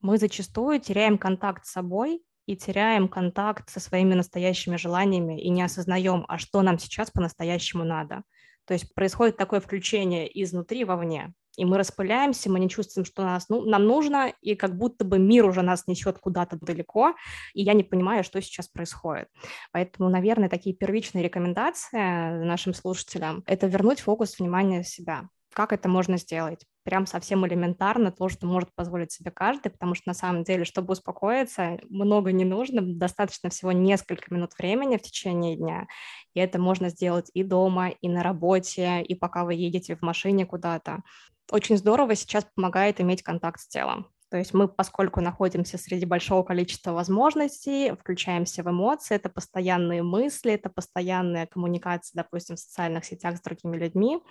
мы 0.00 0.18
зачастую 0.18 0.80
теряем 0.80 1.18
контакт 1.18 1.64
с 1.64 1.72
собой 1.72 2.22
и 2.46 2.56
теряем 2.56 3.08
контакт 3.08 3.70
со 3.70 3.80
своими 3.80 4.14
настоящими 4.14 4.76
желаниями 4.76 5.40
и 5.40 5.48
не 5.48 5.62
осознаем, 5.62 6.24
а 6.28 6.38
что 6.38 6.62
нам 6.62 6.78
сейчас 6.78 7.10
по-настоящему 7.10 7.84
надо. 7.84 8.22
То 8.66 8.74
есть 8.74 8.94
происходит 8.94 9.36
такое 9.36 9.60
включение 9.60 10.28
изнутри 10.42 10.84
вовне, 10.84 11.34
и 11.56 11.64
мы 11.64 11.78
распыляемся, 11.78 12.50
мы 12.50 12.60
не 12.60 12.68
чувствуем, 12.68 13.04
что 13.04 13.22
нас, 13.22 13.48
ну, 13.48 13.62
нам 13.62 13.84
нужно, 13.84 14.32
и 14.40 14.54
как 14.54 14.76
будто 14.76 15.04
бы 15.04 15.18
мир 15.18 15.44
уже 15.44 15.62
нас 15.62 15.86
несет 15.86 16.18
куда-то 16.18 16.56
далеко, 16.60 17.14
и 17.54 17.62
я 17.62 17.74
не 17.74 17.82
понимаю, 17.82 18.24
что 18.24 18.40
сейчас 18.40 18.68
происходит. 18.68 19.28
Поэтому, 19.72 20.08
наверное, 20.08 20.48
такие 20.48 20.74
первичные 20.74 21.22
рекомендации 21.24 22.44
нашим 22.44 22.72
слушателям– 22.72 23.42
это 23.46 23.66
вернуть 23.66 24.00
фокус 24.00 24.38
внимания 24.38 24.82
в 24.82 24.88
себя. 24.88 25.28
Как 25.52 25.72
это 25.72 25.88
можно 25.88 26.16
сделать? 26.16 26.64
Прям 26.84 27.06
совсем 27.06 27.46
элементарно, 27.46 28.10
то, 28.10 28.28
что 28.28 28.46
может 28.46 28.74
позволить 28.74 29.12
себе 29.12 29.30
каждый, 29.30 29.70
потому 29.70 29.94
что 29.94 30.04
на 30.06 30.14
самом 30.14 30.44
деле, 30.44 30.64
чтобы 30.64 30.92
успокоиться, 30.92 31.78
много 31.88 32.32
не 32.32 32.44
нужно, 32.44 32.80
достаточно 32.82 33.50
всего 33.50 33.72
несколько 33.72 34.32
минут 34.34 34.52
времени 34.58 34.96
в 34.96 35.02
течение 35.02 35.56
дня, 35.56 35.86
и 36.34 36.40
это 36.40 36.58
можно 36.58 36.88
сделать 36.88 37.30
и 37.34 37.42
дома, 37.42 37.90
и 37.90 38.08
на 38.08 38.22
работе, 38.22 39.02
и 39.02 39.14
пока 39.14 39.44
вы 39.44 39.54
едете 39.54 39.96
в 39.96 40.02
машине 40.02 40.46
куда-то. 40.46 41.02
Очень 41.50 41.76
здорово 41.76 42.14
сейчас 42.14 42.46
помогает 42.54 43.00
иметь 43.00 43.22
контакт 43.22 43.60
с 43.60 43.68
телом. 43.68 44.06
То 44.32 44.38
есть 44.38 44.54
мы, 44.54 44.66
поскольку 44.66 45.20
находимся 45.20 45.76
среди 45.76 46.06
большого 46.06 46.42
количества 46.42 46.92
возможностей, 46.92 47.92
включаемся 47.92 48.62
в 48.62 48.70
эмоции, 48.70 49.14
это 49.14 49.28
постоянные 49.28 50.02
мысли, 50.02 50.54
это 50.54 50.70
постоянная 50.70 51.46
коммуникация, 51.46 52.22
допустим, 52.22 52.56
в 52.56 52.58
социальных 52.58 53.04
сетях 53.04 53.36
с 53.36 53.42
другими 53.42 53.76
людьми. 53.76 54.22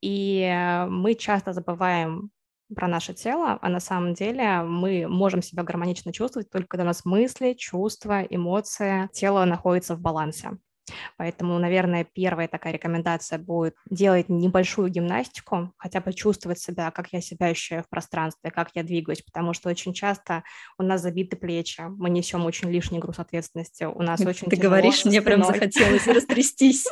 И 0.00 0.84
мы 0.88 1.14
часто 1.14 1.52
забываем 1.52 2.30
про 2.74 2.88
наше 2.88 3.14
тело, 3.14 3.58
а 3.60 3.68
на 3.68 3.80
самом 3.80 4.14
деле 4.14 4.62
мы 4.62 5.06
можем 5.08 5.42
себя 5.42 5.62
гармонично 5.62 6.12
чувствовать 6.12 6.50
только 6.50 6.68
когда 6.68 6.84
у 6.84 6.86
нас 6.86 7.04
мысли, 7.04 7.54
чувства, 7.54 8.22
эмоции, 8.22 9.08
тело 9.12 9.44
находится 9.44 9.96
в 9.96 10.00
балансе. 10.00 10.58
Поэтому, 11.16 11.58
наверное, 11.58 12.04
первая 12.04 12.48
такая 12.48 12.72
рекомендация 12.72 13.38
будет 13.38 13.74
делать 13.90 14.28
небольшую 14.28 14.88
гимнастику, 14.90 15.72
хотя 15.76 16.00
бы 16.00 16.12
чувствовать 16.12 16.58
себя, 16.58 16.90
как 16.90 17.12
я 17.12 17.20
себя 17.20 17.46
ощущаю 17.46 17.82
в 17.82 17.88
пространстве, 17.88 18.50
как 18.50 18.70
я 18.74 18.82
двигаюсь, 18.82 19.22
потому 19.22 19.52
что 19.52 19.68
очень 19.68 19.92
часто 19.92 20.44
у 20.78 20.82
нас 20.82 21.00
забиты 21.00 21.36
плечи, 21.36 21.82
мы 21.88 22.10
несем 22.10 22.44
очень 22.44 22.70
лишний 22.70 22.98
груз 22.98 23.18
ответственности, 23.18 23.84
у 23.84 24.02
нас 24.02 24.20
очень 24.20 24.48
Ты 24.48 24.56
говоришь, 24.56 25.04
мне 25.04 25.22
прям 25.22 25.44
захотелось 25.44 26.06
растрястись. 26.06 26.86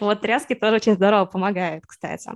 Вот 0.00 0.20
тряски 0.20 0.54
тоже 0.54 0.76
очень 0.76 0.94
здорово 0.94 1.24
помогают, 1.24 1.84
кстати. 1.86 2.30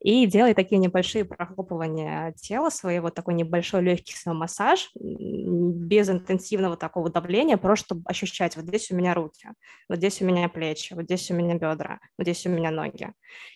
И 0.00 0.26
делай 0.26 0.54
такие 0.54 0.78
небольшие 0.78 1.24
прохлопывания 1.24 2.32
тела 2.32 2.70
своего, 2.70 3.10
такой 3.10 3.34
небольшой 3.34 3.82
легкий 3.82 4.14
самомассаж, 4.14 4.90
без 4.94 6.08
интенсивного 6.08 6.76
такого 6.76 7.10
давления, 7.10 7.56
просто 7.56 7.82
чтобы 7.82 8.02
ощущать, 8.06 8.56
вот 8.56 8.66
здесь 8.66 8.90
у 8.90 8.96
меня 8.96 9.14
руки, 9.14 9.48
вот 9.92 9.98
здесь 9.98 10.22
у 10.22 10.24
меня 10.24 10.48
плечи, 10.48 10.94
вот 10.94 11.04
здесь 11.04 11.30
у 11.30 11.34
меня 11.34 11.54
бедра, 11.56 12.00
вот 12.16 12.24
здесь 12.24 12.46
у 12.46 12.48
меня 12.48 12.70
ноги. 12.70 13.12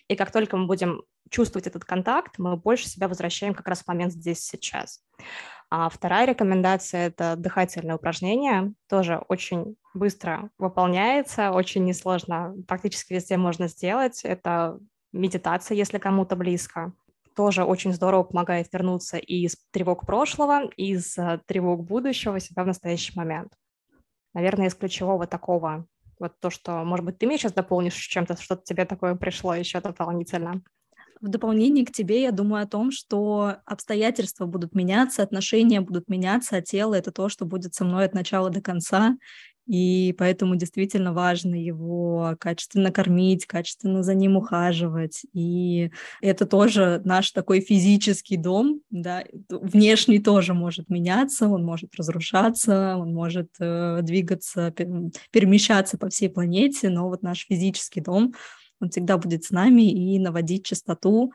И 0.07 0.15
как 0.15 0.31
только 0.31 0.55
мы 0.55 0.67
будем 0.67 1.01
чувствовать 1.31 1.65
этот 1.65 1.83
контакт, 1.83 2.37
мы 2.37 2.55
больше 2.57 2.87
себя 2.87 3.07
возвращаем 3.07 3.55
как 3.55 3.67
раз 3.67 3.81
в 3.81 3.87
момент 3.87 4.13
здесь 4.13 4.41
сейчас. 4.41 5.01
А 5.71 5.89
вторая 5.89 6.27
рекомендация– 6.27 7.07
это 7.07 7.35
дыхательное 7.35 7.95
упражнение. 7.95 8.71
Тоже 8.87 9.17
очень 9.29 9.77
быстро 9.95 10.51
выполняется, 10.59 11.49
очень 11.49 11.85
несложно, 11.85 12.53
практически 12.67 13.13
везде 13.13 13.35
можно 13.37 13.67
сделать. 13.67 14.23
Это 14.23 14.77
медитация, 15.11 15.75
если 15.75 15.97
кому-то 15.97 16.35
близко. 16.35 16.93
Тоже 17.35 17.63
очень 17.63 17.93
здорово 17.93 18.21
помогает 18.21 18.71
вернуться 18.71 19.17
из 19.17 19.57
тревог 19.71 20.05
прошлого, 20.05 20.69
из 20.77 21.17
э, 21.17 21.39
тревог 21.47 21.83
будущего 21.83 22.39
себя 22.39 22.63
в 22.63 22.67
настоящий 22.67 23.13
момент. 23.15 23.53
Наверное, 24.35 24.67
из 24.67 24.75
ключевого 24.75 25.25
такого 25.25 25.87
вот 26.19 26.33
то, 26.39 26.49
что, 26.49 26.83
может 26.83 27.05
быть, 27.05 27.17
ты 27.17 27.27
мне 27.27 27.37
сейчас 27.37 27.53
дополнишь 27.53 27.95
чем-то, 27.95 28.41
что-то 28.41 28.63
тебе 28.63 28.85
такое 28.85 29.15
пришло 29.15 29.53
еще 29.53 29.81
дополнительно. 29.81 30.61
В 31.19 31.29
дополнение 31.29 31.85
к 31.85 31.91
тебе 31.91 32.21
я 32.21 32.31
думаю 32.31 32.63
о 32.63 32.67
том, 32.67 32.91
что 32.91 33.55
обстоятельства 33.65 34.45
будут 34.45 34.75
меняться, 34.75 35.23
отношения 35.23 35.81
будут 35.81 36.09
меняться, 36.09 36.57
а 36.57 36.61
тело— 36.61 36.93
это 36.95 37.11
то, 37.11 37.27
что 37.27 37.45
будет 37.45 37.73
со 37.73 37.85
мной 37.85 38.05
от 38.05 38.13
начала 38.13 38.49
до 38.51 38.61
конца. 38.61 39.15
И 39.67 40.15
поэтому 40.17 40.55
действительно 40.55 41.13
важно 41.13 41.55
его 41.55 42.35
качественно 42.39 42.91
кормить, 42.91 43.45
качественно 43.45 44.01
за 44.01 44.15
ним 44.15 44.37
ухаживать. 44.37 45.23
И 45.33 45.91
это 46.21 46.45
тоже 46.45 47.01
наш 47.03 47.31
такой 47.31 47.59
физический 47.59 48.37
дом, 48.37 48.81
да, 48.89 49.23
внешний 49.49 50.19
тоже 50.19 50.53
может 50.53 50.89
меняться, 50.89 51.47
он 51.47 51.65
может 51.65 51.93
разрушаться, 51.95 52.95
он 52.97 53.13
может 53.13 53.49
э, 53.59 53.99
двигаться, 54.01 54.73
перемещаться 55.31 55.97
по 55.97 56.09
всей 56.09 56.29
планете, 56.29 56.89
но 56.89 57.09
вот 57.09 57.21
наш 57.21 57.45
физический 57.45 58.01
дом, 58.01 58.33
он 58.79 58.89
всегда 58.89 59.17
будет 59.17 59.43
с 59.43 59.51
нами 59.51 59.91
и 59.91 60.17
наводить 60.19 60.65
чистоту 60.65 61.33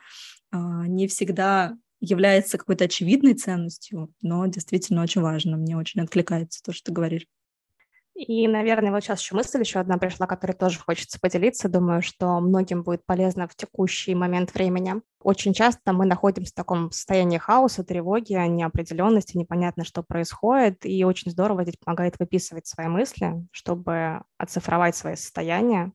э, 0.53 0.57
не 0.87 1.07
всегда 1.07 1.77
является 2.01 2.59
какой-то 2.59 2.85
очевидной 2.85 3.35
ценностью, 3.35 4.12
но 4.23 4.45
действительно 4.47 5.03
очень 5.03 5.21
важно. 5.21 5.57
Мне 5.57 5.77
очень 5.77 6.01
откликается 6.01 6.61
то, 6.62 6.73
что 6.73 6.87
ты 6.87 6.93
говоришь. 6.93 7.27
И, 8.14 8.47
наверное, 8.47 8.92
вот 8.92 9.02
сейчас 9.02 9.21
еще 9.21 9.35
мысль 9.35 9.61
еще 9.61 9.81
одна 9.81 9.97
пришла, 9.97 10.26
которой 10.26 10.52
тоже 10.52 10.78
хочется 10.78 11.19
поделиться. 11.19 11.69
Думаю, 11.69 12.02
что 12.02 12.40
многим 12.40 12.83
будет 12.83 13.07
полезно 13.07 13.49
в 13.49 13.54
текущий 13.54 14.14
момент 14.14 14.52
времени. 14.52 14.97
Очень 15.21 15.54
часто 15.54 15.92
мы 15.92 16.04
находимся 16.04 16.52
в 16.52 16.54
таком 16.54 16.90
состоянии 16.90 17.38
хаоса, 17.38 17.85
тревоги, 17.85 18.35
неопределенности, 18.35 19.38
непонятно, 19.38 19.85
что 19.85 20.02
происходит. 20.02 20.85
И 20.85 21.04
очень 21.04 21.31
здорово 21.31 21.62
здесь 21.62 21.78
помогает 21.83 22.19
выписывать 22.19 22.66
свои 22.66 22.88
мысли, 22.88 23.47
чтобы 23.50 24.23
оцифровать 24.37 24.95
свои 24.95 25.16
состояния, 25.16 25.92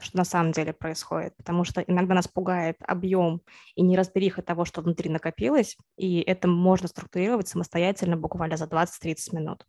что 0.00 0.16
на 0.16 0.24
самом 0.24 0.50
деле 0.50 0.72
происходит, 0.72 1.36
потому 1.36 1.62
что 1.62 1.82
иногда 1.82 2.14
нас 2.14 2.26
пугает 2.26 2.78
объем 2.80 3.42
и 3.76 3.82
неразбериха 3.82 4.42
того, 4.42 4.64
что 4.64 4.80
внутри 4.80 5.08
накопилось, 5.08 5.76
и 5.96 6.20
это 6.20 6.48
можно 6.48 6.88
структурировать 6.88 7.48
самостоятельно 7.48 8.16
буквально 8.16 8.56
за 8.56 8.64
20-30 8.64 9.34
минут 9.34 9.66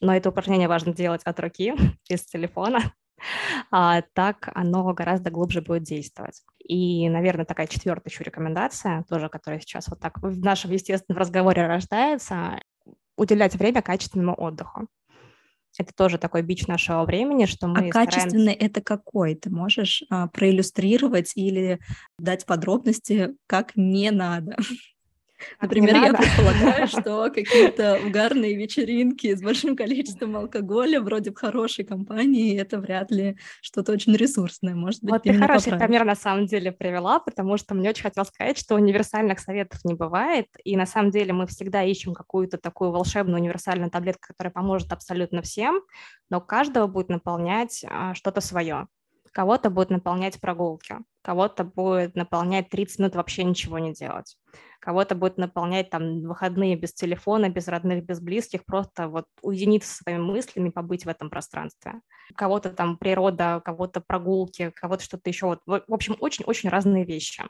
но 0.00 0.14
это 0.14 0.30
упражнение 0.30 0.68
важно 0.68 0.92
делать 0.92 1.22
от 1.24 1.40
руки, 1.40 1.74
без 2.08 2.24
телефона, 2.24 2.92
а 3.70 4.02
так 4.14 4.50
оно 4.54 4.92
гораздо 4.94 5.30
глубже 5.30 5.60
будет 5.60 5.82
действовать. 5.82 6.42
И, 6.58 7.08
наверное, 7.08 7.44
такая 7.44 7.66
четвертая 7.66 8.10
еще 8.10 8.24
рекомендация, 8.24 9.04
тоже, 9.08 9.28
которая 9.28 9.60
сейчас 9.60 9.88
вот 9.88 10.00
так 10.00 10.22
в 10.22 10.38
нашем 10.38 10.70
естественном 10.70 11.18
разговоре 11.18 11.66
рождается, 11.66 12.60
уделять 13.16 13.54
время 13.54 13.82
качественному 13.82 14.34
отдыху. 14.40 14.88
Это 15.78 15.94
тоже 15.94 16.18
такой 16.18 16.42
бич 16.42 16.66
нашего 16.66 17.04
времени, 17.04 17.46
что 17.46 17.68
мы 17.68 17.86
А 17.86 17.88
стараемся... 17.88 18.16
качественный 18.20 18.54
это 18.54 18.80
какой? 18.80 19.34
Ты 19.34 19.50
можешь 19.50 20.02
а, 20.10 20.26
проиллюстрировать 20.26 21.32
или 21.36 21.78
дать 22.18 22.44
подробности, 22.44 23.36
как 23.46 23.76
не 23.76 24.10
надо? 24.10 24.56
Например, 25.60 25.94
я 25.96 26.14
предполагаю, 26.14 26.88
что 26.88 27.30
какие-то 27.30 28.00
угарные 28.06 28.56
вечеринки 28.56 29.34
с 29.34 29.42
большим 29.42 29.76
количеством 29.76 30.36
алкоголя, 30.36 31.00
вроде 31.00 31.30
в 31.30 31.34
хорошей 31.34 31.84
компании, 31.84 32.58
это 32.58 32.78
вряд 32.78 33.10
ли 33.10 33.36
что-то 33.60 33.92
очень 33.92 34.14
ресурсное. 34.14 34.74
Может 34.74 35.02
быть, 35.02 35.10
вот 35.12 35.22
ты, 35.22 35.32
ты 35.32 35.38
хороший 35.38 35.78
пример 35.78 36.04
на 36.04 36.14
самом 36.14 36.46
деле 36.46 36.72
привела, 36.72 37.20
потому 37.20 37.56
что 37.56 37.74
мне 37.74 37.90
очень 37.90 38.02
хотелось 38.02 38.28
сказать, 38.28 38.58
что 38.58 38.74
универсальных 38.74 39.40
советов 39.40 39.80
не 39.84 39.94
бывает, 39.94 40.46
и 40.64 40.76
на 40.76 40.86
самом 40.86 41.10
деле 41.10 41.32
мы 41.32 41.46
всегда 41.46 41.82
ищем 41.82 42.14
какую-то 42.14 42.58
такую 42.58 42.90
волшебную 42.90 43.40
универсальную 43.40 43.90
таблетку, 43.90 44.28
которая 44.28 44.52
поможет 44.52 44.92
абсолютно 44.92 45.42
всем, 45.42 45.82
но 46.30 46.40
каждого 46.40 46.86
будет 46.86 47.08
наполнять 47.08 47.84
а, 47.88 48.14
что-то 48.14 48.40
свое. 48.40 48.86
Кого-то 49.32 49.70
будет 49.70 49.90
наполнять 49.90 50.40
прогулки, 50.40 50.96
кого-то 51.22 51.64
будет 51.64 52.14
наполнять 52.14 52.68
30 52.70 52.98
минут 52.98 53.14
вообще 53.14 53.44
ничего 53.44 53.78
не 53.78 53.92
делать 53.92 54.36
кого-то 54.80 55.14
будет 55.14 55.36
наполнять 55.36 55.90
там 55.90 56.22
выходные 56.22 56.74
без 56.74 56.92
телефона, 56.92 57.48
без 57.50 57.68
родных, 57.68 58.04
без 58.04 58.20
близких, 58.20 58.64
просто 58.64 59.08
вот 59.08 59.26
уединиться 59.42 59.94
своими 59.94 60.22
мыслями, 60.22 60.70
побыть 60.70 61.04
в 61.04 61.08
этом 61.08 61.30
пространстве. 61.30 62.00
Кого-то 62.34 62.70
там 62.70 62.96
природа, 62.96 63.60
кого-то 63.64 64.00
прогулки, 64.00 64.70
кого-то 64.74 65.04
что-то 65.04 65.28
еще. 65.30 65.46
Вот, 65.46 65.60
в 65.66 65.94
общем, 65.94 66.16
очень-очень 66.18 66.70
разные 66.70 67.04
вещи. 67.04 67.44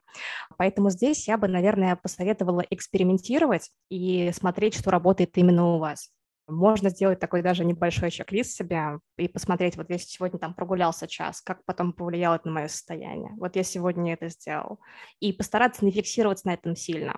Поэтому 0.57 0.91
здесь 0.91 1.29
я 1.29 1.39
бы, 1.39 1.49
наверное, 1.49 1.97
посоветовала 1.97 2.65
экспериментировать 2.69 3.71
и 3.89 4.31
смотреть, 4.35 4.75
что 4.75 4.91
работает 4.91 5.37
именно 5.39 5.75
у 5.75 5.79
вас. 5.79 6.11
Можно 6.50 6.90
сделать 6.90 7.21
такой 7.21 7.42
даже 7.42 7.64
небольшой 7.64 8.11
чек-лист 8.11 8.52
себе 8.52 8.99
и 9.16 9.28
посмотреть, 9.28 9.76
вот 9.76 9.88
если 9.90 10.09
сегодня 10.09 10.38
там 10.38 10.54
прогулялся 10.54 11.07
час, 11.07 11.40
как 11.40 11.64
потом 11.64 11.92
повлияло 11.92 12.37
это 12.37 12.49
на 12.49 12.54
мое 12.54 12.69
состояние. 12.69 13.33
Вот 13.38 13.57
я 13.57 13.62
сегодня 13.62 14.14
это 14.14 14.28
сделал. 14.28 14.80
И 15.21 15.33
постараться 15.33 15.85
не 15.85 15.92
фиксироваться 15.92 16.47
на 16.47 16.54
этом 16.54 16.76
сильно 16.76 17.14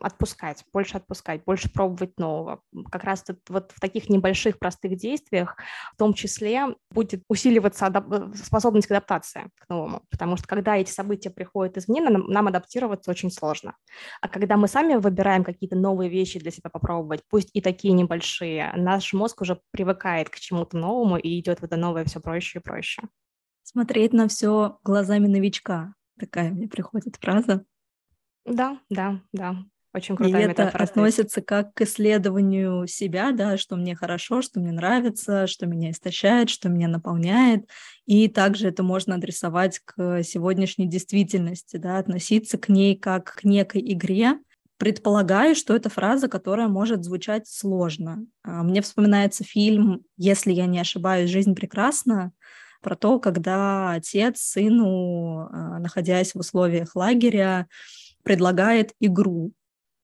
отпускать, 0.00 0.64
больше 0.72 0.96
отпускать, 0.96 1.44
больше 1.44 1.70
пробовать 1.70 2.18
нового. 2.18 2.62
Как 2.90 3.04
раз 3.04 3.24
вот 3.48 3.72
в 3.74 3.80
таких 3.80 4.08
небольших 4.08 4.58
простых 4.58 4.96
действиях 4.96 5.56
в 5.94 5.96
том 5.96 6.14
числе 6.14 6.74
будет 6.90 7.22
усиливаться 7.28 7.86
адап- 7.86 8.34
способность 8.36 8.86
к 8.86 8.90
адаптации 8.90 9.50
к 9.58 9.68
новому, 9.68 10.02
потому 10.10 10.36
что 10.36 10.46
когда 10.46 10.76
эти 10.76 10.90
события 10.90 11.30
приходят 11.30 11.76
извне, 11.76 12.00
нам, 12.00 12.26
нам 12.28 12.48
адаптироваться 12.48 13.10
очень 13.10 13.30
сложно. 13.30 13.74
А 14.20 14.28
когда 14.28 14.56
мы 14.56 14.68
сами 14.68 14.94
выбираем 14.94 15.44
какие-то 15.44 15.76
новые 15.76 16.10
вещи 16.10 16.38
для 16.38 16.50
себя 16.50 16.70
попробовать, 16.70 17.22
пусть 17.28 17.50
и 17.52 17.60
такие 17.60 17.94
небольшие, 17.94 18.72
наш 18.76 19.12
мозг 19.12 19.40
уже 19.40 19.60
привыкает 19.70 20.30
к 20.30 20.36
чему-то 20.36 20.76
новому 20.76 21.16
и 21.16 21.38
идет 21.40 21.60
в 21.60 21.64
это 21.64 21.76
новое 21.76 22.04
все 22.04 22.20
проще 22.20 22.58
и 22.58 22.62
проще. 22.62 23.02
Смотреть 23.62 24.12
на 24.12 24.28
все 24.28 24.78
глазами 24.82 25.26
новичка. 25.26 25.94
Такая 26.18 26.50
мне 26.50 26.68
приходит 26.68 27.16
фраза. 27.16 27.64
Да, 28.44 28.78
да, 28.90 29.20
да. 29.32 29.56
Очень 29.92 30.16
крутая 30.16 30.46
и 30.46 30.50
это 30.50 30.68
относится 30.68 31.42
как 31.42 31.74
к 31.74 31.82
исследованию 31.82 32.86
себя, 32.86 33.32
да, 33.32 33.56
что 33.56 33.74
мне 33.76 33.96
хорошо, 33.96 34.40
что 34.40 34.60
мне 34.60 34.70
нравится, 34.70 35.48
что 35.48 35.66
меня 35.66 35.90
истощает, 35.90 36.48
что 36.48 36.68
меня 36.68 36.86
наполняет. 36.86 37.68
И 38.06 38.28
также 38.28 38.68
это 38.68 38.84
можно 38.84 39.16
адресовать 39.16 39.80
к 39.84 40.22
сегодняшней 40.22 40.86
действительности, 40.86 41.76
да, 41.76 41.98
относиться 41.98 42.56
к 42.56 42.68
ней 42.68 42.96
как 42.96 43.34
к 43.34 43.44
некой 43.44 43.82
игре, 43.92 44.38
предполагаю, 44.78 45.54
что 45.54 45.74
это 45.74 45.90
фраза, 45.90 46.28
которая 46.28 46.68
может 46.68 47.04
звучать 47.04 47.46
сложно. 47.48 48.24
А, 48.42 48.62
мне 48.62 48.80
вспоминается 48.82 49.44
фильм, 49.44 50.02
если 50.16 50.52
я 50.52 50.66
не 50.66 50.78
ошибаюсь, 50.78 51.30
«Жизнь 51.30 51.54
прекрасна», 51.54 52.32
про 52.80 52.96
то, 52.96 53.20
когда 53.20 53.92
отец 53.92 54.40
сыну, 54.40 55.48
а, 55.52 55.78
находясь 55.80 56.34
в 56.34 56.38
условиях 56.38 56.96
лагеря, 56.96 57.68
предлагает 58.22 58.94
игру, 59.00 59.52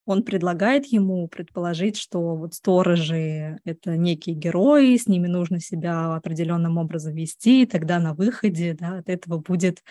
он 0.06 0.22
предлагает 0.22 0.86
ему 0.86 1.26
предположить, 1.26 1.96
что 1.96 2.36
вот 2.36 2.54
сторожи— 2.54 3.58
это 3.64 3.96
некие 3.96 4.36
герои, 4.36 4.96
с 4.96 5.08
ними 5.08 5.26
нужно 5.26 5.60
себя 5.60 6.14
определенным 6.14 6.78
образом 6.78 7.14
вести, 7.14 7.62
и 7.62 7.66
тогда 7.66 7.98
на 7.98 8.14
выходе 8.14 8.74
да, 8.78 8.98
от 8.98 9.08
этого 9.08 9.38
будет 9.38 9.82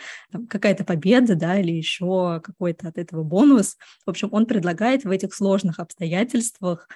какая-то 0.49 0.85
победа 0.85 1.35
да, 1.35 1.59
или 1.59 1.73
еще 1.73 2.41
какой-то 2.41 2.87
от 2.87 2.97
этого 2.97 3.23
бонус. 3.23 3.75
В 4.05 4.09
общем, 4.09 4.29
он 4.31 4.45
предлагает 4.45 5.03
в 5.03 5.11
этих 5.11 5.33
сложных 5.33 5.79
обстоятельствах 5.79 6.87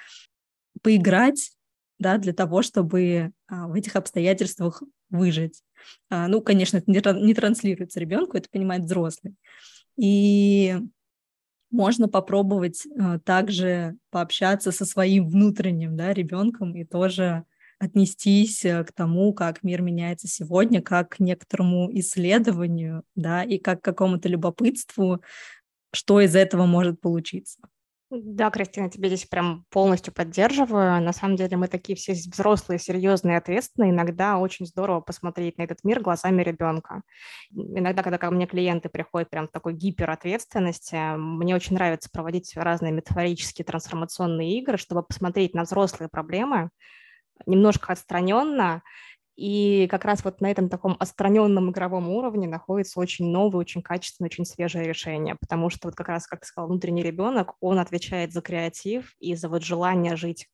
поиграть 0.81 1.51
да, 1.99 2.17
для 2.17 2.33
того, 2.33 2.61
чтобы 2.61 3.33
а, 3.47 3.67
в 3.67 3.73
этих 3.73 3.97
обстоятельствах 3.97 4.81
выжить. 5.09 5.61
А, 6.09 6.29
ну, 6.29 6.41
конечно, 6.41 6.77
это 6.77 7.13
не, 7.13 7.33
транслируется 7.33 7.99
ребенку, 7.99 8.37
это 8.37 8.47
понимает 8.49 8.83
взрослый. 8.83 9.35
И 9.97 10.77
можно 11.71 12.07
попробовать 12.07 12.85
э, 12.85 13.19
также 13.23 13.95
пообщаться 14.11 14.71
со 14.71 14.85
своим 14.85 15.27
внутренним 15.27 15.95
да, 15.95 16.13
ребенком 16.13 16.75
и 16.75 16.83
тоже 16.83 17.45
отнестись 17.79 18.65
э, 18.65 18.83
к 18.83 18.91
тому, 18.91 19.33
как 19.33 19.63
мир 19.63 19.81
меняется 19.81 20.27
сегодня, 20.27 20.81
как 20.81 21.15
к 21.15 21.19
некоторому 21.19 21.89
исследованию, 21.91 23.03
да, 23.15 23.43
и 23.43 23.57
как 23.57 23.81
к 23.81 23.85
какому-то 23.85 24.27
любопытству, 24.27 25.21
что 25.93 26.21
из 26.21 26.35
этого 26.35 26.65
может 26.65 26.99
получиться. 27.01 27.59
Да, 28.11 28.49
Кристина, 28.49 28.89
тебе 28.89 29.07
здесь 29.09 29.25
прям 29.25 29.65
полностью 29.69 30.11
поддерживаю. 30.11 30.99
На 30.99 31.13
самом 31.13 31.35
деле 31.35 31.57
мы 31.57 31.67
такие 31.67 31.95
все 31.95 32.13
взрослые, 32.13 32.79
серьезные, 32.79 33.37
ответственные. 33.37 33.91
Иногда 33.91 34.39
очень 34.39 34.65
здорово 34.65 34.99
посмотреть 34.99 35.59
на 35.59 35.63
этот 35.63 35.83
мир 35.83 36.01
глазами 36.01 36.41
ребенка. 36.41 37.03
Иногда, 37.51 38.01
когда 38.01 38.17
ко 38.17 38.31
мне 38.31 38.47
клиенты 38.47 38.89
приходят 38.89 39.29
прям 39.29 39.47
в 39.47 39.51
такой 39.51 39.73
гиперответственности, 39.75 41.17
мне 41.17 41.53
очень 41.55 41.75
нравится 41.75 42.09
проводить 42.11 42.51
разные 42.57 42.91
метафорические 42.91 43.63
трансформационные 43.63 44.57
игры, 44.57 44.77
чтобы 44.79 45.03
посмотреть 45.03 45.53
на 45.53 45.61
взрослые 45.63 46.09
проблемы 46.09 46.71
немножко 47.45 47.93
отстраненно 47.93 48.81
и 49.39 49.87
как 49.87 50.03
раз 50.03 50.25
вот 50.25 50.41
на 50.41 50.51
этом 50.51 50.67
таком 50.67 50.97
отстраненном 50.99 51.71
игровом 51.71 52.09
уровне 52.09 52.45
находится 52.45 52.99
очень 52.99 53.31
новое, 53.31 53.61
очень 53.61 53.81
качественное, 53.81 54.27
очень 54.27 54.43
свежее 54.45 54.85
решение, 54.85 55.35
потому 55.39 55.69
что 55.69 55.87
вот 55.87 55.95
как 55.95 56.09
раз, 56.09 56.27
как 56.27 56.41
ты 56.41 56.47
сказал, 56.47 56.67
внутренний 56.67 57.03
ребенок, 57.03 57.53
он 57.61 57.79
отвечает 57.79 58.33
за 58.33 58.41
креатив 58.41 59.13
и 59.19 59.35
за 59.35 59.47
вот 59.47 59.63
желание 59.63 60.17
жить. 60.17 60.47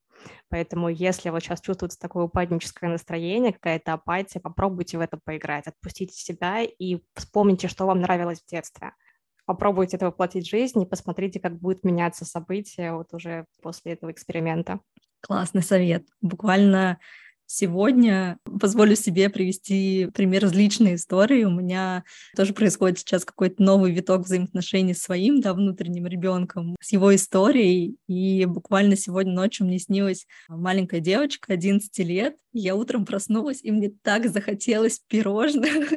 Поэтому 0.50 0.90
если 0.90 1.32
вот 1.32 1.42
сейчас 1.42 1.62
чувствуется 1.62 1.98
такое 2.00 2.26
упадническое 2.26 2.90
настроение, 2.90 3.54
какая-то 3.54 3.94
апатия, 3.94 4.40
попробуйте 4.40 5.00
в 5.00 5.02
это 5.02 5.20
поиграть, 5.24 5.66
отпустите 5.66 6.14
себя 6.16 6.62
и 6.62 7.02
вспомните, 7.16 7.68
что 7.68 7.88
вам 7.88 8.02
нравилось 8.02 8.42
в 8.42 8.50
детстве. 8.50 8.92
Попробуйте 9.46 9.98
это 9.98 10.06
воплотить 10.06 10.46
в 10.46 10.50
жизнь 10.50 10.82
и 10.82 10.86
посмотрите, 10.86 11.40
как 11.40 11.58
будут 11.60 11.84
меняться 11.84 12.24
события 12.24 12.94
вот 12.94 13.14
уже 13.14 13.46
после 13.64 13.94
этого 13.94 14.12
эксперимента. 14.12 14.80
Классный 15.22 15.64
совет. 15.64 16.06
Буквально 16.22 17.00
Сегодня 17.48 18.40
позволю 18.44 18.96
себе 18.96 19.30
привести 19.30 20.10
пример 20.14 20.46
из 20.46 20.54
личной 20.54 20.96
истории. 20.96 21.44
У 21.44 21.52
меня 21.52 22.04
тоже 22.36 22.54
происходит 22.54 23.00
сейчас 23.00 23.24
какой-то 23.24 23.62
новый 23.62 23.92
виток 23.92 24.24
взаимоотношений 24.24 24.94
с 24.94 25.04
своим, 25.04 25.42
да, 25.42 25.54
внутренним 25.54 26.08
ребенком, 26.08 26.76
с 26.82 26.92
его 26.92 27.14
историей. 27.16 27.98
И 28.08 28.46
буквально 28.46 28.96
сегодня 28.96 29.34
ночью 29.34 29.68
мне 29.68 29.78
снилась 29.78 30.26
маленькая 30.48 31.02
девочка, 31.02 31.54
11 31.54 31.98
лет. 32.00 32.36
Я 32.52 32.76
утром 32.76 33.06
проснулась, 33.06 33.60
и 33.62 33.72
мне 33.72 33.92
так 34.02 34.28
захотелось 34.28 35.02
пирожных. 35.08 35.94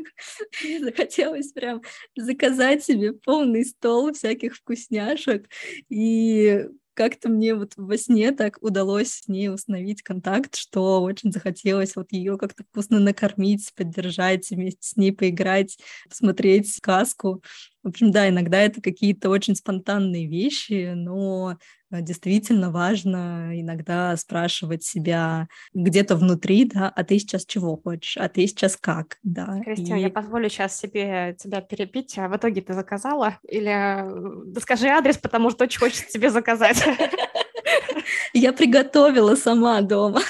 захотелось 0.80 1.52
прям 1.52 1.82
заказать 2.16 2.84
себе 2.84 3.12
полный 3.14 3.64
стол 3.64 4.12
всяких 4.12 4.56
вкусняшек. 4.56 5.48
И 5.88 6.66
как-то 6.98 7.28
мне 7.28 7.54
вот 7.54 7.74
во 7.76 7.96
сне 7.96 8.32
так 8.32 8.58
удалось 8.60 9.12
с 9.12 9.28
ней 9.28 9.48
установить 9.48 10.02
контакт, 10.02 10.56
что 10.56 11.00
очень 11.02 11.30
захотелось 11.30 11.94
вот 11.94 12.08
ее 12.10 12.36
как-то 12.36 12.64
вкусно 12.64 12.98
накормить, 12.98 13.72
поддержать, 13.76 14.50
вместе 14.50 14.80
с 14.82 14.96
ней 14.96 15.12
поиграть, 15.12 15.78
посмотреть 16.08 16.74
сказку. 16.74 17.40
В 17.84 17.88
общем, 17.88 18.10
да, 18.10 18.28
иногда 18.28 18.60
это 18.60 18.82
какие-то 18.82 19.30
очень 19.30 19.54
спонтанные 19.54 20.26
вещи, 20.26 20.94
но 20.96 21.56
действительно 21.90 22.70
важно 22.70 23.50
иногда 23.52 24.16
спрашивать 24.16 24.84
себя 24.84 25.48
где-то 25.74 26.16
внутри, 26.16 26.66
да, 26.66 26.92
а 26.94 27.04
ты 27.04 27.18
сейчас 27.18 27.46
чего 27.46 27.76
хочешь, 27.76 28.16
а 28.16 28.28
ты 28.28 28.46
сейчас 28.46 28.76
как, 28.76 29.18
да. 29.22 29.60
Кристина, 29.64 29.96
и... 29.96 30.02
я 30.02 30.10
позволю 30.10 30.48
сейчас 30.48 30.78
себе 30.78 31.36
тебя 31.38 31.60
перебить, 31.60 32.18
а 32.18 32.28
в 32.28 32.36
итоге 32.36 32.60
ты 32.60 32.74
заказала? 32.74 33.38
Или 33.48 34.04
да 34.52 34.60
скажи 34.60 34.88
адрес, 34.88 35.18
потому 35.18 35.50
что 35.50 35.64
очень 35.64 35.78
хочется 35.78 36.06
тебе 36.12 36.30
заказать. 36.30 36.82
Я 38.32 38.52
приготовила 38.52 39.34
сама 39.34 39.80
дома. 39.80 40.20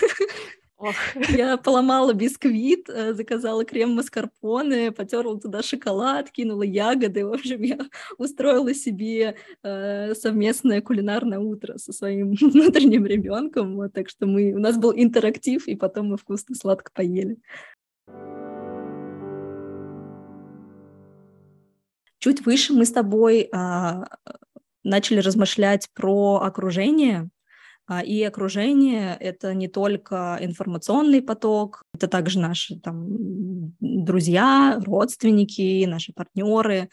Ох. 0.78 0.94
Я 1.30 1.56
поломала 1.56 2.12
бисквит, 2.12 2.88
э, 2.88 3.12
заказала 3.12 3.64
крем 3.64 3.96
маскарпоне, 3.96 4.92
потерла 4.92 5.38
туда 5.40 5.60
шоколад, 5.60 6.30
кинула 6.30 6.62
ягоды. 6.62 7.26
В 7.26 7.32
общем, 7.32 7.62
я 7.62 7.78
устроила 8.16 8.72
себе 8.72 9.34
э, 9.64 10.14
совместное 10.14 10.80
кулинарное 10.80 11.40
утро 11.40 11.78
со 11.78 11.92
своим 11.92 12.32
внутренним 12.40 13.06
ребенком. 13.06 13.74
Вот, 13.74 13.92
так 13.92 14.08
что 14.08 14.26
мы, 14.26 14.52
у 14.52 14.58
нас 14.58 14.76
был 14.78 14.92
интерактив, 14.94 15.66
и 15.66 15.74
потом 15.74 16.10
мы 16.10 16.16
вкусно 16.16 16.54
сладко 16.54 16.92
поели. 16.94 17.38
Чуть 22.20 22.46
выше 22.46 22.72
мы 22.72 22.84
с 22.84 22.92
тобой 22.92 23.48
а, 23.52 24.06
начали 24.84 25.18
размышлять 25.18 25.88
про 25.92 26.40
окружение, 26.42 27.30
и 28.04 28.22
окружение— 28.22 29.16
это 29.20 29.54
не 29.54 29.68
только 29.68 30.38
информационный 30.40 31.22
поток, 31.22 31.82
это 31.94 32.06
также 32.08 32.38
наши 32.38 32.78
там, 32.78 33.06
друзья, 33.80 34.80
родственники, 34.84 35.84
наши 35.86 36.12
партнеры. 36.12 36.90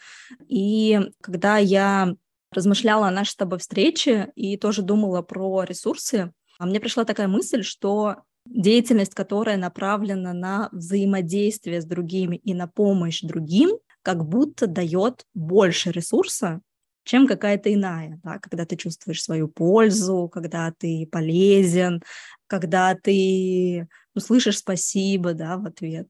И 0.48 0.98
когда 1.20 1.58
я 1.58 2.14
размышляла 2.50 3.08
о 3.08 3.10
нашей 3.10 3.30
с 3.30 3.36
тобой 3.36 3.58
встрече 3.58 4.32
и 4.34 4.56
тоже 4.56 4.82
думала 4.82 5.22
про 5.22 5.64
ресурсы, 5.64 6.32
а 6.58 6.66
мне 6.66 6.80
пришла 6.80 7.04
такая 7.04 7.28
мысль, 7.28 7.62
что 7.62 8.16
деятельность, 8.46 9.14
которая 9.14 9.56
направлена 9.56 10.32
на 10.32 10.68
взаимодействие 10.72 11.82
с 11.82 11.84
другими 11.84 12.36
и 12.36 12.54
на 12.54 12.68
помощь 12.68 13.20
другим, 13.20 13.76
как 14.02 14.24
будто 14.24 14.66
дает 14.66 15.24
больше 15.34 15.90
ресурса, 15.90 16.60
чем 17.06 17.26
какая-то 17.26 17.72
иная, 17.72 18.20
да, 18.24 18.38
когда 18.40 18.66
ты 18.66 18.76
чувствуешь 18.76 19.22
свою 19.22 19.48
пользу, 19.48 20.28
когда 20.32 20.72
ты 20.76 21.08
полезен, 21.10 22.02
когда 22.48 22.94
ты 22.94 23.88
ну, 24.14 24.20
слышишь 24.20 24.58
спасибо 24.58 25.32
да, 25.32 25.56
в 25.56 25.66
ответ. 25.66 26.08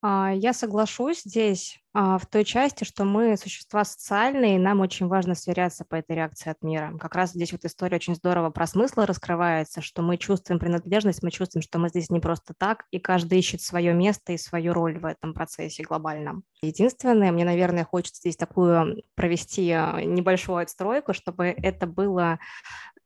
А, 0.00 0.32
я 0.32 0.52
соглашусь 0.52 1.22
здесь 1.24 1.80
а, 1.92 2.18
в 2.18 2.26
той 2.26 2.44
части, 2.44 2.84
что 2.84 3.04
мы 3.04 3.36
существа 3.36 3.84
социальные, 3.84 4.54
и 4.54 4.58
нам 4.58 4.80
очень 4.80 5.08
важно 5.08 5.34
сверяться 5.34 5.84
по 5.84 5.96
этой 5.96 6.14
реакции 6.14 6.50
от 6.50 6.62
мира. 6.62 6.96
Как 7.00 7.16
раз 7.16 7.32
здесь 7.32 7.50
вот 7.50 7.64
история 7.64 7.96
очень 7.96 8.14
здорово 8.14 8.50
про 8.50 8.68
смысл 8.68 9.00
раскрывается, 9.00 9.80
что 9.80 10.02
мы 10.02 10.16
чувствуем 10.16 10.60
принадлежность, 10.60 11.24
мы 11.24 11.32
чувствуем, 11.32 11.62
что 11.62 11.80
мы 11.80 11.88
здесь 11.88 12.10
не 12.10 12.20
просто 12.20 12.54
так, 12.56 12.84
и 12.92 13.00
каждый 13.00 13.40
ищет 13.40 13.60
свое 13.60 13.92
место 13.92 14.32
и 14.32 14.38
свою 14.38 14.72
роль 14.72 15.00
в 15.00 15.04
этом 15.04 15.34
процессе 15.34 15.82
глобальном. 15.82 16.44
Единственное, 16.62 17.32
мне, 17.32 17.44
наверное, 17.44 17.84
хочется 17.84 18.20
здесь 18.20 18.36
такую 18.36 19.02
провести 19.16 19.68
а, 19.72 20.00
небольшую 20.00 20.58
отстройку, 20.58 21.12
чтобы 21.12 21.46
это 21.46 21.88
было 21.88 22.38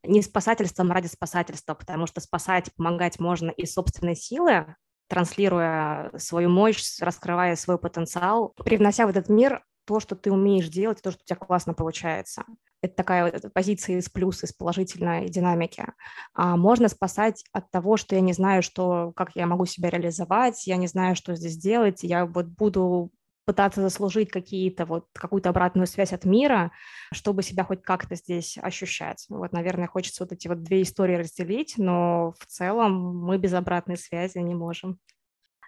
не 0.02 0.20
спасательством 0.20 0.92
ради 0.92 1.06
спасательства, 1.06 1.72
потому 1.72 2.06
что 2.06 2.20
спасать, 2.20 2.70
помогать 2.74 3.18
можно 3.18 3.48
из 3.50 3.72
собственной 3.72 4.16
силы, 4.16 4.66
транслируя 5.12 6.10
свою 6.16 6.48
мощь, 6.48 6.98
раскрывая 6.98 7.54
свой 7.54 7.76
потенциал, 7.76 8.54
привнося 8.56 9.06
в 9.06 9.10
этот 9.10 9.28
мир 9.28 9.62
то, 9.84 10.00
что 10.00 10.16
ты 10.16 10.32
умеешь 10.32 10.68
делать, 10.68 11.02
то, 11.02 11.10
что 11.10 11.20
у 11.22 11.26
тебя 11.26 11.36
классно 11.36 11.74
получается. 11.74 12.44
Это 12.80 12.94
такая 12.94 13.30
вот 13.30 13.52
позиция 13.52 13.98
из 13.98 14.08
плюс, 14.08 14.42
из 14.42 14.54
положительной 14.54 15.28
динамики. 15.28 15.84
А 16.32 16.56
можно 16.56 16.88
спасать 16.88 17.44
от 17.52 17.70
того, 17.70 17.98
что 17.98 18.14
я 18.14 18.22
не 18.22 18.32
знаю, 18.32 18.62
что, 18.62 19.12
как 19.14 19.36
я 19.36 19.46
могу 19.46 19.66
себя 19.66 19.90
реализовать, 19.90 20.66
я 20.66 20.78
не 20.78 20.86
знаю, 20.86 21.14
что 21.14 21.34
здесь 21.34 21.58
делать, 21.58 22.02
я 22.02 22.24
вот 22.24 22.46
буду 22.46 23.10
пытаться 23.44 23.80
заслужить 23.80 24.30
какие-то 24.30 24.86
вот 24.86 25.06
какую-то 25.12 25.48
обратную 25.50 25.86
связь 25.86 26.12
от 26.12 26.24
мира, 26.24 26.72
чтобы 27.12 27.42
себя 27.42 27.64
хоть 27.64 27.82
как-то 27.82 28.14
здесь 28.14 28.58
ощущать. 28.60 29.26
Вот, 29.28 29.52
наверное, 29.52 29.88
хочется 29.88 30.24
вот 30.24 30.32
эти 30.32 30.48
вот 30.48 30.62
две 30.62 30.82
истории 30.82 31.16
разделить, 31.16 31.74
но 31.76 32.34
в 32.38 32.46
целом 32.46 33.18
мы 33.18 33.38
без 33.38 33.52
обратной 33.52 33.96
связи 33.96 34.38
не 34.38 34.54
можем. 34.54 34.98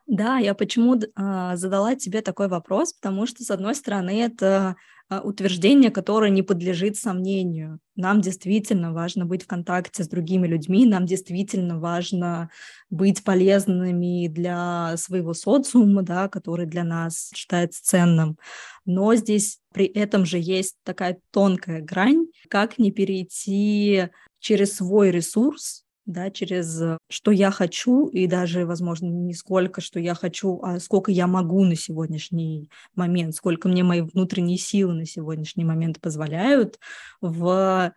Да, 0.07 0.37
я 0.37 0.55
почему 0.55 0.97
э, 0.97 1.57
задала 1.57 1.95
тебе 1.95 2.21
такой 2.21 2.49
вопрос, 2.49 2.93
потому 2.93 3.27
что, 3.27 3.43
с 3.43 3.51
одной 3.51 3.75
стороны, 3.75 4.23
это 4.23 4.77
утверждение, 5.11 5.91
которое 5.91 6.31
не 6.31 6.43
подлежит 6.43 6.97
сомнению. 6.97 7.79
Нам 7.97 8.21
действительно 8.21 8.93
важно 8.93 9.27
быть 9.27 9.45
в 9.45 9.47
контакте 9.47 10.03
с 10.03 10.09
другими 10.09 10.47
людьми, 10.47 10.87
нам 10.87 11.07
действительно 11.07 11.79
важно 11.79 12.51
быть 12.91 13.23
полезными 13.23 14.29
для 14.29 14.97
своего 14.97 15.35
социума, 15.35 16.03
да, 16.03 16.29
который 16.29 16.67
для 16.67 16.85
нас 16.85 17.31
считается 17.35 17.85
ценным. 17.85 18.39
Но 18.85 19.15
здесь 19.15 19.61
при 19.73 19.87
этом 19.87 20.25
же 20.27 20.39
есть 20.39 20.77
такая 20.85 21.19
тонкая 21.31 21.81
грань, 21.81 22.27
как 22.49 22.79
не 22.79 22.91
перейти 22.91 24.09
через 24.41 24.77
свой 24.77 25.11
ресурс 25.11 25.84
да, 26.07 26.31
через 26.31 26.81
э, 26.81 26.99
что 27.09 27.31
я 27.31 27.51
хочу, 27.51 28.09
и 28.09 28.27
даже, 28.27 28.67
возможно, 28.67 29.07
не 29.07 29.35
сколько, 29.35 29.81
что 29.81 29.99
я 30.01 30.15
хочу, 30.15 30.61
а 30.63 30.79
сколько 30.81 31.11
я 31.11 31.27
могу 31.27 31.65
на 31.65 31.77
сегодняшний 31.77 32.71
момент, 32.95 33.35
сколько 33.35 33.69
мне 33.69 33.83
мои 33.83 34.03
внутренние 34.03 34.59
силы 34.59 34.95
на 34.95 35.07
сегодняшний 35.07 35.65
момент 35.65 36.01
позволяют 36.01 36.79
в 37.21 37.93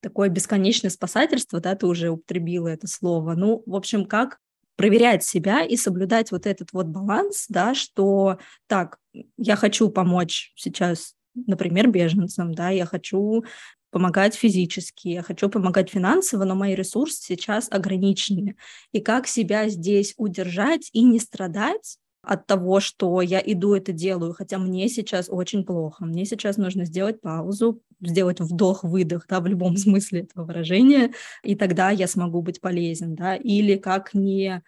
такое 0.00 0.28
бесконечное 0.28 0.90
спасательство, 0.90 1.60
да, 1.60 1.74
ты 1.74 1.86
уже 1.86 2.10
употребила 2.10 2.68
это 2.68 2.86
слово. 2.86 3.34
Ну, 3.34 3.62
в 3.66 3.74
общем, 3.74 4.06
как 4.06 4.38
проверять 4.76 5.22
себя 5.22 5.62
и 5.62 5.76
соблюдать 5.76 6.30
вот 6.32 6.46
этот 6.46 6.72
вот 6.72 6.86
баланс, 6.86 7.46
да, 7.48 7.74
что 7.74 8.38
так, 8.66 8.98
я 9.36 9.56
хочу 9.56 9.90
помочь 9.90 10.52
сейчас 10.56 11.14
например, 11.34 11.88
беженцам, 11.88 12.54
да, 12.54 12.70
я 12.70 12.86
хочу 12.86 13.44
помогать 13.90 14.34
физически, 14.34 15.08
я 15.08 15.22
хочу 15.22 15.48
помогать 15.48 15.90
финансово, 15.90 16.44
но 16.44 16.54
мои 16.54 16.74
ресурсы 16.74 17.22
сейчас 17.22 17.68
ограничены. 17.70 18.56
И 18.92 19.00
как 19.00 19.26
себя 19.26 19.68
здесь 19.68 20.14
удержать 20.16 20.90
и 20.92 21.02
не 21.02 21.18
страдать 21.18 21.98
от 22.22 22.46
того, 22.46 22.80
что 22.80 23.22
я 23.22 23.42
иду 23.44 23.74
это 23.74 23.92
делаю, 23.92 24.34
хотя 24.34 24.58
мне 24.58 24.88
сейчас 24.88 25.28
очень 25.28 25.64
плохо. 25.64 26.04
Мне 26.04 26.24
сейчас 26.26 26.56
нужно 26.56 26.84
сделать 26.84 27.20
паузу, 27.20 27.80
сделать 28.00 28.40
вдох-выдох, 28.40 29.26
да, 29.28 29.40
в 29.40 29.46
любом 29.46 29.76
смысле 29.76 30.20
этого 30.22 30.44
выражения, 30.44 31.12
и 31.42 31.54
тогда 31.54 31.90
я 31.90 32.06
смогу 32.06 32.42
быть 32.42 32.60
полезен, 32.60 33.14
да, 33.14 33.36
или 33.36 33.76
как 33.76 34.14
не 34.14 34.62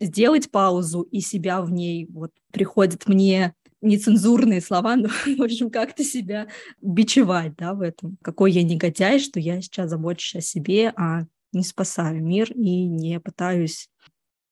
сделать 0.00 0.50
паузу 0.50 1.02
и 1.02 1.20
себя 1.20 1.60
в 1.60 1.70
ней, 1.70 2.06
вот 2.10 2.30
приходит 2.52 3.06
мне 3.06 3.54
нецензурные 3.84 4.60
слова, 4.60 4.96
но, 4.96 5.08
в 5.38 5.42
общем, 5.42 5.70
как-то 5.70 6.02
себя 6.02 6.48
бичевать, 6.80 7.56
да, 7.56 7.74
в 7.74 7.80
этом. 7.80 8.18
Какой 8.22 8.52
я 8.52 8.62
негодяй, 8.62 9.18
что 9.18 9.38
я 9.38 9.60
сейчас 9.60 9.90
забочусь 9.90 10.36
о 10.36 10.40
себе, 10.40 10.92
а 10.96 11.24
не 11.52 11.62
спасаю 11.62 12.22
мир 12.22 12.50
и 12.52 12.84
не 12.86 13.20
пытаюсь 13.20 13.88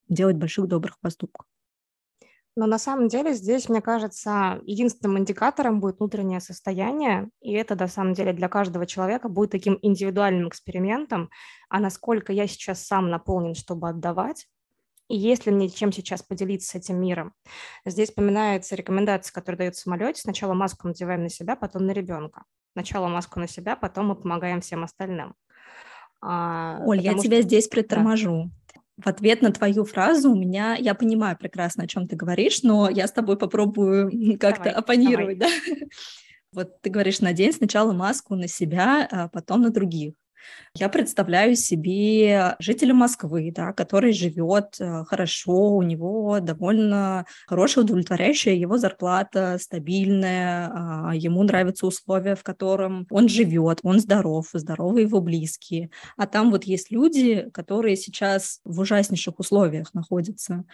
делать 0.09 0.37
больших 0.37 0.69
добрых 0.69 0.99
поступков. 1.01 1.47
Но 2.55 2.67
на 2.67 2.79
самом 2.79 3.09
деле 3.09 3.33
здесь, 3.33 3.71
мне 3.71 3.81
кажется, 3.81 4.61
единственным 4.65 5.19
индикатором 5.19 5.81
будет 5.81 5.99
внутреннее 5.99 6.41
состояние, 6.41 7.31
и 7.41 7.53
это 7.53 7.75
на 7.77 7.89
самом 7.89 8.13
деле 8.13 8.35
для 8.35 8.49
каждого 8.49 8.85
человека 8.85 9.31
будет 9.31 9.53
таким 9.53 9.79
индивидуальным 9.81 10.49
экспериментом, 10.49 11.31
а 11.71 11.81
насколько 11.81 12.31
я 12.31 12.47
сейчас 12.47 12.85
сам 12.87 13.09
наполнен, 13.09 13.55
чтобы 13.55 13.89
отдавать, 13.89 14.49
и 15.13 15.17
есть 15.17 15.45
ли 15.45 15.53
мне 15.53 15.69
чем 15.69 15.93
сейчас 15.93 16.23
поделиться 16.23 16.71
с 16.71 16.75
этим 16.75 16.99
миром. 16.99 17.35
Здесь 17.85 18.09
вспоминается 18.09 18.75
рекомендация, 18.75 19.35
которая 19.35 19.59
дают 19.59 19.75
в 19.75 19.79
самолете. 19.79 20.23
Сначала 20.23 20.55
маску 20.55 20.89
надеваем 20.89 21.25
на 21.25 21.29
себя, 21.29 21.55
потом 21.55 21.85
на 21.85 21.91
ребенка. 21.91 22.45
Сначала 22.73 23.09
маску 23.09 23.39
на 23.39 23.47
себя, 23.47 23.77
потом 23.77 24.07
мы 24.07 24.15
помогаем 24.17 24.63
всем 24.63 24.85
остальным. 24.85 25.35
А, 26.23 26.79
Оль, 26.87 27.03
я 27.03 27.13
что... 27.13 27.25
тебя 27.25 27.43
здесь 27.43 27.69
приторможу. 27.69 28.51
Да. 28.75 28.81
В 29.05 29.07
ответ 29.07 29.43
на 29.43 29.53
твою 29.53 29.85
фразу 29.85 30.31
у 30.31 30.35
меня, 30.35 30.77
я 30.77 30.95
понимаю 30.95 31.37
прекрасно, 31.37 31.85
о 31.85 31.87
чем 31.87 32.09
ты 32.09 32.17
говоришь, 32.17 32.63
но 32.63 32.89
я 32.89 33.07
с 33.07 33.13
тобой 33.13 33.37
попробую 33.37 34.11
как-то 34.41 34.65
давай, 34.65 34.79
оппонировать, 34.79 35.39
давай. 35.39 35.61
да? 35.61 35.87
Вот 36.55 36.81
ты 36.81 36.89
говоришь, 36.89 37.21
надень 37.21 37.53
сначала 37.53 37.93
маску 37.93 38.35
на 38.35 38.49
себя, 38.49 39.09
а 39.11 39.29
потом 39.29 39.63
на 39.63 39.71
других. 39.71 40.15
Я 40.75 40.89
представляю 40.89 41.55
себе 41.55 42.57
жителя 42.59 42.95
Москвы, 42.95 43.53
да, 43.55 43.75
который 43.75 44.13
живет 44.13 44.77
э, 44.81 45.05
хорошо, 45.05 45.77
у 45.77 45.83
него 45.83 46.41
довольно 46.41 47.27
хорошая, 47.47 47.85
удовлетворяющая 47.85 48.55
его 48.55 48.79
зарплата, 48.79 49.59
стабильная, 49.61 50.71
а, 50.73 51.15
ему 51.15 51.43
нравятся 51.43 51.87
условия, 51.87 52.37
в 52.37 52.43
котором 52.43 53.07
он 53.11 53.29
живет, 53.29 53.81
он 53.83 54.01
здоров, 54.01 54.49
здоровы 54.55 55.03
его 55.03 55.21
близкие. 55.21 55.91
А 56.17 56.27
там 56.27 56.51
вот 56.51 56.65
есть 56.65 56.91
люди, 56.91 57.51
которые 57.53 57.97
сейчас 57.97 58.61
в 58.65 58.81
ужаснейших 58.81 59.39
условиях 59.39 59.93
находятся, 59.93 60.65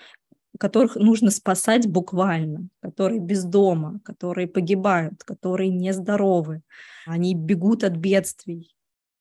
которых 0.61 0.95
нужно 0.95 1.33
спасать 1.33 1.89
буквально, 1.89 2.69
которые 2.81 3.21
без 3.21 3.45
дома, 3.45 4.01
которые 4.05 4.47
погибают, 4.47 5.25
которые 5.25 5.71
нездоровы. 5.71 6.63
Они 7.07 7.35
бегут 7.35 7.83
от 7.83 7.97
бедствий 7.97 8.78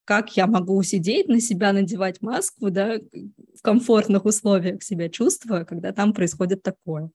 как 0.08 0.38
я 0.38 0.48
могу 0.48 0.82
сидеть 0.84 1.28
на 1.28 1.41
себя, 1.41 1.74
надевать 1.74 2.22
маску, 2.22 2.72
да, 2.72 2.96
в 2.96 3.62
комфортных 3.62 4.24
условиях 4.24 4.82
себя 4.82 5.10
чувствуя, 5.10 5.65
когда 5.65 5.91
там 5.91 6.13
происходит 6.13 6.63
такое. 6.63 7.12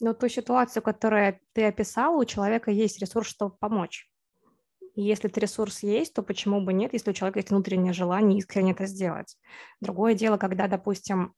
Но 0.00 0.12
ту 0.12 0.28
ситуацию, 0.28 0.82
которую 0.82 1.40
ты 1.54 1.64
описала, 1.64 2.20
у 2.20 2.24
человека 2.26 2.70
есть 2.70 3.00
ресурс, 3.00 3.28
чтобы 3.28 3.56
помочь. 3.56 4.06
И 4.96 5.02
если 5.02 5.30
этот 5.30 5.38
ресурс 5.38 5.82
есть, 5.82 6.12
то 6.12 6.22
почему 6.22 6.60
бы 6.60 6.74
нет, 6.74 6.92
если 6.92 7.10
у 7.10 7.14
человека 7.14 7.38
есть 7.38 7.50
внутреннее 7.50 7.94
желание 7.94 8.38
искренне 8.38 8.72
это 8.72 8.84
сделать. 8.84 9.38
Другое 9.80 10.12
дело, 10.12 10.36
когда, 10.36 10.68
допустим, 10.68 11.32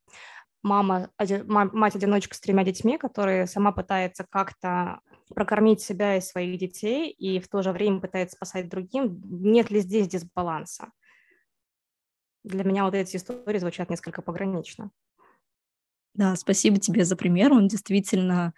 мама, 0.64 1.11
мать-одиночка 1.18 2.35
с 2.35 2.40
тремя 2.40 2.64
детьми, 2.64 2.98
которая 2.98 3.46
сама 3.46 3.70
пытается 3.70 4.26
как-то 4.29 4.98
прокормить 5.34 5.80
себя 5.80 6.16
и 6.16 6.20
своих 6.20 6.58
детей, 6.58 7.10
и 7.10 7.40
в 7.40 7.48
то 7.48 7.62
же 7.62 7.72
время 7.72 8.00
пытается 8.00 8.36
спасать 8.36 8.68
другим, 8.68 9.20
нет 9.24 9.70
ли 9.70 9.80
здесь 9.80 10.08
дисбаланса? 10.08 10.90
Для 12.44 12.62
меня 12.62 12.84
вот 12.84 12.94
эти 12.94 13.16
истории 13.16 13.58
звучат 13.58 13.90
несколько 13.90 14.22
погранично. 14.22 14.90
Да, 16.14 16.36
спасибо 16.36 16.78
тебе 16.78 17.04
за 17.04 17.16
пример. 17.16 17.52
Он 17.52 17.68
действительно 17.68 18.54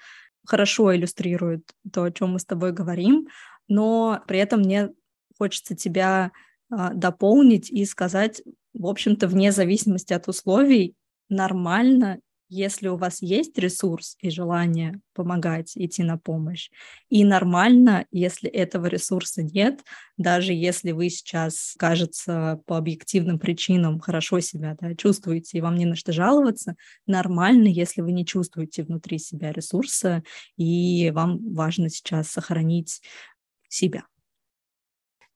хорошо 0.46 0.94
иллюстрирует 0.94 1.72
то, 1.92 2.04
о 2.04 2.10
чем 2.10 2.32
мы 2.32 2.38
с 2.38 2.44
тобой 2.44 2.72
говорим, 2.72 3.28
но 3.66 4.22
при 4.26 4.38
этом 4.38 4.60
мне 4.60 4.90
хочется 5.36 5.74
тебя 5.74 6.32
а, 6.70 6.92
дополнить 6.94 7.70
и 7.70 7.84
сказать, 7.84 8.42
в 8.74 8.86
общем-то, 8.86 9.26
вне 9.26 9.52
зависимости 9.52 10.12
от 10.12 10.28
условий, 10.28 10.94
нормально 11.28 12.20
если 12.48 12.88
у 12.88 12.96
вас 12.96 13.22
есть 13.22 13.58
ресурс 13.58 14.16
и 14.20 14.30
желание 14.30 15.00
помогать, 15.14 15.72
идти 15.76 16.02
на 16.02 16.18
помощь. 16.18 16.70
И 17.08 17.24
нормально, 17.24 18.06
если 18.10 18.48
этого 18.48 18.86
ресурса 18.86 19.42
нет, 19.42 19.80
даже 20.16 20.52
если 20.52 20.92
вы 20.92 21.10
сейчас, 21.10 21.74
кажется, 21.78 22.60
по 22.66 22.76
объективным 22.76 23.38
причинам 23.38 24.00
хорошо 24.00 24.40
себя 24.40 24.76
да, 24.80 24.94
чувствуете 24.94 25.58
и 25.58 25.60
вам 25.60 25.76
не 25.76 25.86
на 25.86 25.94
что 25.94 26.12
жаловаться, 26.12 26.76
нормально, 27.06 27.68
если 27.68 28.00
вы 28.00 28.12
не 28.12 28.24
чувствуете 28.24 28.82
внутри 28.82 29.18
себя 29.18 29.52
ресурса 29.52 30.22
и 30.56 31.10
вам 31.10 31.54
важно 31.54 31.88
сейчас 31.88 32.28
сохранить 32.28 33.02
себя. 33.68 34.04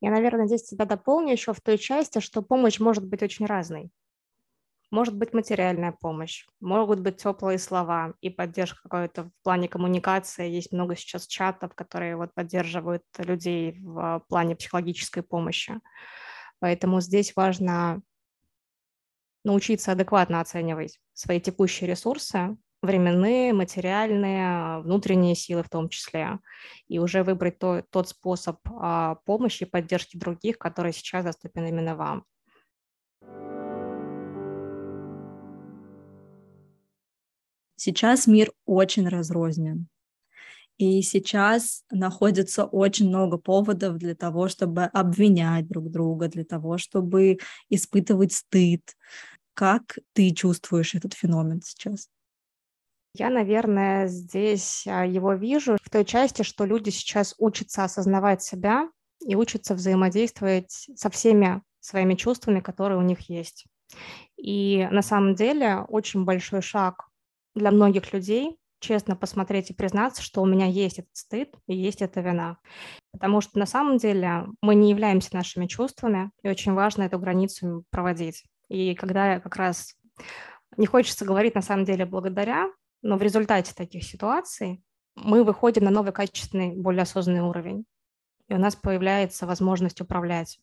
Я, 0.01 0.11
наверное, 0.11 0.46
здесь 0.46 0.64
тебя 0.64 0.85
дополню 0.85 1.33
еще 1.33 1.53
в 1.53 1.61
той 1.61 1.79
части, 1.79 2.18
что 2.18 2.42
помощь 2.42 2.81
может 2.81 3.07
быть 3.07 3.22
очень 3.22 3.46
разной. 3.46 3.90
Может 4.92 5.16
быть 5.16 5.33
материальная 5.33 5.92
помощь, 5.92 6.44
могут 6.61 7.00
быть 7.00 7.16
теплые 7.16 7.59
слова 7.59 8.12
и 8.20 8.28
поддержка 8.28 8.83
какой-то 8.83 9.24
в 9.24 9.31
плане 9.42 9.66
коммуникации. 9.66 10.50
Есть 10.50 10.70
много 10.70 10.96
сейчас 10.96 11.26
чатов, 11.26 11.74
которые 11.74 12.14
вот 12.14 12.35
поддерживают 12.35 13.02
людей 13.16 13.81
в 13.81 14.22
плане 14.28 14.55
психологической 14.55 15.22
помощи. 15.22 15.81
Поэтому 16.59 17.00
здесь 17.00 17.35
важно 17.35 18.02
научиться 19.44 19.92
адекватно 19.92 20.40
оценивать 20.40 21.00
свои 21.14 21.40
текущие 21.40 21.88
ресурсы, 21.88 22.59
временные, 22.83 23.55
материальные, 23.55 24.81
внутренние 24.81 25.35
силы 25.35 25.62
в 25.62 25.70
том 25.70 25.88
числе, 25.88 26.38
и 26.88 26.98
уже 26.98 27.22
выбрать 27.22 27.59
то, 27.59 27.83
тот 27.88 28.11
способ 28.11 28.59
а, 28.68 29.14
помощи 29.24 29.62
и 29.62 29.66
поддержки 29.66 30.18
других, 30.18 30.59
который 30.59 30.92
сейчас 30.92 31.24
доступен 31.24 31.64
именно 31.64 31.96
вам. 31.96 32.26
Сейчас 37.84 38.28
мир 38.28 38.52
очень 38.64 39.08
разрознен. 39.08 39.88
И 40.78 41.02
сейчас 41.02 41.82
находится 41.90 42.64
очень 42.64 43.08
много 43.08 43.38
поводов 43.38 43.98
для 43.98 44.14
того, 44.14 44.46
чтобы 44.46 44.84
обвинять 44.84 45.66
друг 45.66 45.90
друга, 45.90 46.28
для 46.28 46.44
того, 46.44 46.78
чтобы 46.78 47.38
испытывать 47.70 48.34
стыд. 48.34 48.96
Как 49.54 49.98
ты 50.12 50.30
чувствуешь 50.30 50.94
этот 50.94 51.14
феномен 51.14 51.60
сейчас? 51.60 52.08
Я, 53.14 53.30
наверное, 53.30 54.06
здесь 54.06 54.86
а, 54.86 55.04
его 55.04 55.34
вижу 55.34 55.76
в 55.82 55.90
той 55.90 56.04
части, 56.04 56.42
что 56.42 56.64
люди 56.64 56.90
сейчас 56.90 57.34
учатся 57.38 57.82
осознавать 57.82 58.44
себя 58.44 58.88
и 59.26 59.34
учатся 59.34 59.74
взаимодействовать 59.74 60.86
со 60.94 61.10
всеми 61.10 61.62
своими 61.80 62.14
чувствами, 62.14 62.60
которые 62.60 63.00
у 63.00 63.02
них 63.02 63.28
есть. 63.28 63.66
И 64.36 64.86
на 64.92 65.02
самом 65.02 65.34
деле 65.34 65.80
очень 65.88 66.24
большой 66.24 66.62
шаг 66.62 67.08
для 67.54 67.70
многих 67.70 68.12
людей 68.12 68.58
честно 68.80 69.16
посмотреть 69.16 69.70
и 69.70 69.74
признаться, 69.74 70.22
что 70.22 70.42
у 70.42 70.46
меня 70.46 70.66
есть 70.66 70.98
этот 70.98 71.14
стыд 71.16 71.54
и 71.66 71.74
есть 71.74 72.02
эта 72.02 72.20
вина. 72.20 72.58
Потому 73.12 73.40
что 73.40 73.58
на 73.58 73.66
самом 73.66 73.96
деле 73.96 74.46
мы 74.60 74.74
не 74.74 74.90
являемся 74.90 75.34
нашими 75.34 75.66
чувствами, 75.66 76.30
и 76.42 76.48
очень 76.48 76.72
важно 76.72 77.04
эту 77.04 77.18
границу 77.18 77.84
проводить. 77.90 78.44
И 78.68 78.94
когда 78.94 79.38
как 79.40 79.56
раз 79.56 79.94
не 80.76 80.86
хочется 80.86 81.24
говорить 81.24 81.54
на 81.54 81.62
самом 81.62 81.84
деле 81.84 82.04
благодаря, 82.06 82.70
но 83.02 83.16
в 83.16 83.22
результате 83.22 83.72
таких 83.74 84.04
ситуаций 84.04 84.82
мы 85.14 85.44
выходим 85.44 85.84
на 85.84 85.90
новый 85.90 86.12
качественный, 86.12 86.74
более 86.74 87.02
осознанный 87.02 87.42
уровень. 87.42 87.84
И 88.48 88.54
у 88.54 88.58
нас 88.58 88.74
появляется 88.74 89.46
возможность 89.46 90.00
управлять 90.00 90.58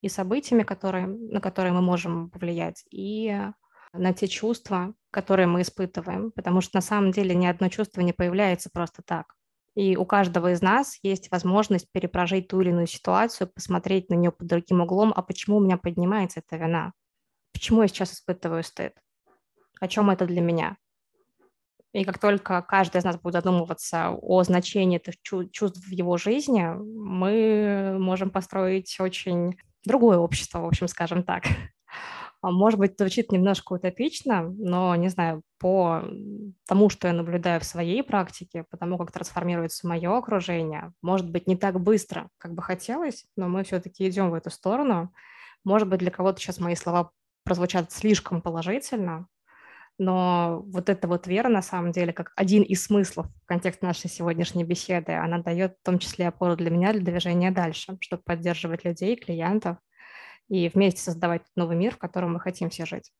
и 0.00 0.08
событиями, 0.08 0.62
которые, 0.62 1.06
на 1.06 1.40
которые 1.40 1.72
мы 1.72 1.80
можем 1.80 2.30
повлиять, 2.30 2.84
и 2.90 3.40
на 3.94 4.12
те 4.12 4.28
чувства, 4.28 4.94
которые 5.10 5.46
мы 5.46 5.62
испытываем, 5.62 6.32
потому 6.32 6.60
что 6.60 6.76
на 6.76 6.82
самом 6.82 7.12
деле 7.12 7.34
ни 7.34 7.46
одно 7.46 7.68
чувство 7.68 8.00
не 8.00 8.12
появляется 8.12 8.70
просто 8.72 9.02
так. 9.02 9.34
И 9.74 9.96
у 9.96 10.04
каждого 10.04 10.52
из 10.52 10.62
нас 10.62 10.98
есть 11.02 11.30
возможность 11.30 11.90
перепрожить 11.90 12.48
ту 12.48 12.60
или 12.60 12.70
иную 12.70 12.86
ситуацию, 12.86 13.48
посмотреть 13.48 14.08
на 14.08 14.14
нее 14.14 14.30
под 14.30 14.46
другим 14.46 14.80
углом, 14.82 15.12
а 15.14 15.22
почему 15.22 15.56
у 15.56 15.60
меня 15.60 15.76
поднимается 15.76 16.40
эта 16.40 16.56
вина? 16.62 16.92
Почему 17.52 17.82
я 17.82 17.88
сейчас 17.88 18.12
испытываю 18.12 18.62
стыд? 18.62 18.94
О 19.80 19.88
чем 19.88 20.10
это 20.10 20.26
для 20.26 20.40
меня? 20.40 20.76
И 21.92 22.04
как 22.04 22.18
только 22.18 22.60
каждый 22.62 22.98
из 22.98 23.04
нас 23.04 23.16
будет 23.20 23.34
задумываться 23.34 24.10
о 24.10 24.42
значении 24.42 24.98
этих 24.98 25.14
чувств 25.22 25.86
в 25.86 25.90
его 25.90 26.16
жизни, 26.16 26.66
мы 26.66 27.96
можем 28.00 28.30
построить 28.30 28.98
очень 28.98 29.56
другое 29.84 30.18
общество, 30.18 30.60
в 30.60 30.66
общем, 30.66 30.88
скажем 30.88 31.22
так. 31.22 31.44
А, 32.44 32.50
может 32.50 32.78
быть, 32.78 32.98
звучит 32.98 33.32
немножко 33.32 33.72
утопично, 33.72 34.42
но, 34.42 34.94
не 34.96 35.08
знаю, 35.08 35.42
по 35.58 36.02
тому, 36.68 36.90
что 36.90 37.08
я 37.08 37.14
наблюдаю 37.14 37.58
в 37.58 37.64
своей 37.64 38.02
практике, 38.02 38.66
по 38.70 38.76
тому, 38.76 38.98
как 38.98 39.12
трансформируется 39.12 39.88
мое 39.88 40.14
окружение, 40.14 40.92
может 41.00 41.30
быть, 41.30 41.46
не 41.46 41.56
так 41.56 41.80
быстро, 41.80 42.28
как 42.36 42.52
бы 42.52 42.62
хотелось, 42.62 43.24
но 43.34 43.48
мы 43.48 43.64
все-таки 43.64 44.06
идем 44.06 44.30
в 44.30 44.34
эту 44.34 44.50
сторону. 44.50 45.10
Может 45.64 45.88
быть, 45.88 46.00
для 46.00 46.10
кого-то 46.10 46.38
сейчас 46.38 46.60
мои 46.60 46.74
слова 46.74 47.12
прозвучат 47.44 47.92
слишком 47.92 48.42
положительно, 48.42 49.26
но 49.96 50.62
вот 50.66 50.90
эта 50.90 51.08
вот 51.08 51.26
вера, 51.26 51.48
на 51.48 51.62
самом 51.62 51.92
деле, 51.92 52.12
как 52.12 52.32
один 52.36 52.62
из 52.62 52.84
смыслов 52.84 53.26
в 53.42 53.46
контексте 53.46 53.86
нашей 53.86 54.10
сегодняшней 54.10 54.64
беседы, 54.64 55.12
она 55.12 55.38
дает 55.38 55.78
в 55.80 55.82
том 55.82 55.98
числе 55.98 56.28
опору 56.28 56.56
для 56.56 56.68
меня, 56.68 56.92
для 56.92 57.00
движения 57.00 57.52
дальше, 57.52 57.96
чтобы 58.02 58.22
поддерживать 58.22 58.84
людей, 58.84 59.16
клиентов– 59.16 59.78
и 60.48 60.68
вместе 60.68 61.00
создавать 61.00 61.42
новый 61.56 61.76
мир, 61.76 61.94
в 61.94 61.98
котором 61.98 62.34
мы 62.34 62.40
хотим 62.40 62.70
все 62.70 62.86
жить. 62.86 63.12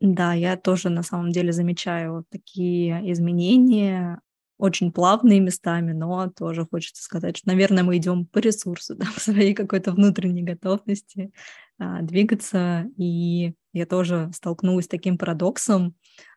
Да, 0.00 0.34
я 0.34 0.56
тоже 0.56 0.90
на 0.90 1.02
самом 1.02 1.30
деле 1.30 1.52
замечаю 1.52 2.24
такие 2.30 3.12
изменения, 3.12 4.20
очень 4.58 4.92
плавные 4.92 5.40
местами, 5.40 5.92
но 5.92 6.30
тоже 6.30 6.66
хочется 6.70 7.02
сказать, 7.02 7.36
что, 7.36 7.48
наверное, 7.48 7.82
мы 7.82 7.96
идем 7.96 8.26
по 8.26 8.38
ресурсу, 8.38 8.94
да, 8.94 9.06
по 9.14 9.20
своей 9.20 9.54
какой-то 9.54 9.92
внутренней 9.92 10.42
готовности 10.42 11.32
а, 11.78 12.02
двигаться. 12.02 12.86
И 12.96 13.54
я 13.72 13.86
тоже 13.86 14.30
столкнулась 14.34 14.84
с 14.86 14.88
таким 14.88 15.18
парадоксом, 15.18 15.94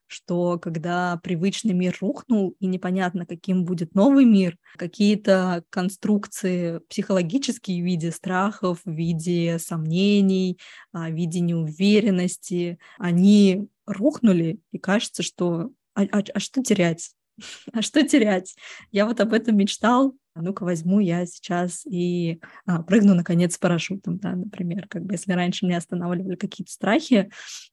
что 0.08 0.58
когда 0.58 1.20
привычный 1.22 1.74
мир 1.74 1.96
рухнул, 2.02 2.56
и 2.60 2.68
непонятно, 2.68 3.26
каким 3.26 3.66
будет 3.66 3.94
новый 3.94 4.26
мир, 4.26 4.58
какие-то 4.78 5.64
конструкции 5.70 6.80
психологические 6.90 7.82
в 7.82 7.86
виде 7.86 8.12
страхов, 8.12 8.80
в 8.84 8.92
виде 8.92 9.60
сомнений, 9.60 10.60
а, 10.92 11.10
в 11.10 11.14
виде 11.14 11.40
неуверенности, 11.40 12.80
они 12.98 13.68
рухнули, 13.86 14.60
и 14.72 14.80
кажется, 14.80 15.24
что 15.24 15.72
а, 15.94 16.04
а, 16.12 16.24
а 16.34 16.40
что 16.40 16.62
терять? 16.64 17.12
А 17.74 17.82
что 17.82 18.08
терять? 18.08 18.56
Я 18.92 19.06
вот 19.06 19.20
об 19.20 19.34
этом 19.34 19.58
мечтал, 19.58 20.16
ну-ка 20.42 20.64
возьму 20.64 21.00
я 21.00 21.26
сейчас 21.26 21.86
и 21.86 22.40
а, 22.66 22.82
прыгну, 22.84 23.14
наконец, 23.14 23.56
с 23.56 23.58
парашютом, 23.58 24.18
да, 24.18 24.34
например. 24.34 24.88
Как 24.88 25.04
бы 25.04 25.14
если 25.14 25.32
раньше 25.34 25.66
меня 25.66 25.78
останавливали 25.78 26.36
какие-то 26.36 26.72
страхи, 26.72 27.30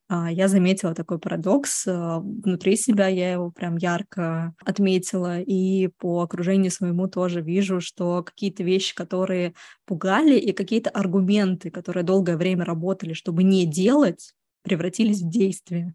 а, 0.09 0.31
я 0.31 0.49
заметила 0.49 0.95
такой 0.95 1.19
парадокс 1.19 1.87
а, 1.87 2.21
внутри 2.21 2.77
себя, 2.77 3.09
я 3.09 3.33
его 3.33 3.51
прям 3.51 3.77
ярко 3.77 4.55
отметила, 4.65 5.41
и 5.41 5.89
по 5.99 6.23
окружению 6.23 6.71
своему 6.71 7.09
тоже 7.09 7.41
вижу, 7.41 7.81
что 7.81 8.23
какие-то 8.23 8.63
вещи, 8.63 8.95
которые 8.95 9.55
пугали, 9.87 10.39
и 10.39 10.53
какие-то 10.53 10.91
аргументы, 10.91 11.71
которые 11.71 12.05
долгое 12.05 12.37
время 12.37 12.65
работали, 12.65 13.13
чтобы 13.15 13.43
не 13.43 13.67
делать, 13.67 14.35
превратились 14.63 15.23
в 15.23 15.29
действие. 15.29 15.95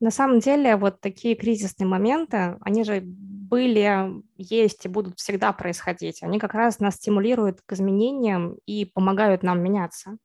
На 0.00 0.10
самом 0.10 0.40
деле 0.40 0.76
вот 0.76 1.00
такие 1.00 1.34
кризисные 1.34 1.86
моменты, 1.86 2.56
они 2.62 2.84
же 2.84 3.02
были, 3.04 4.22
есть 4.38 4.86
и 4.86 4.88
будут 4.88 5.18
всегда 5.18 5.52
происходить. 5.52 6.22
Они 6.22 6.38
как 6.38 6.54
раз 6.54 6.80
нас 6.80 6.96
стимулируют 6.96 7.60
к 7.66 7.72
изменениям 7.74 8.56
и 8.64 8.86
помогают 8.86 9.42
нам 9.42 9.62
меняться. 9.62 10.16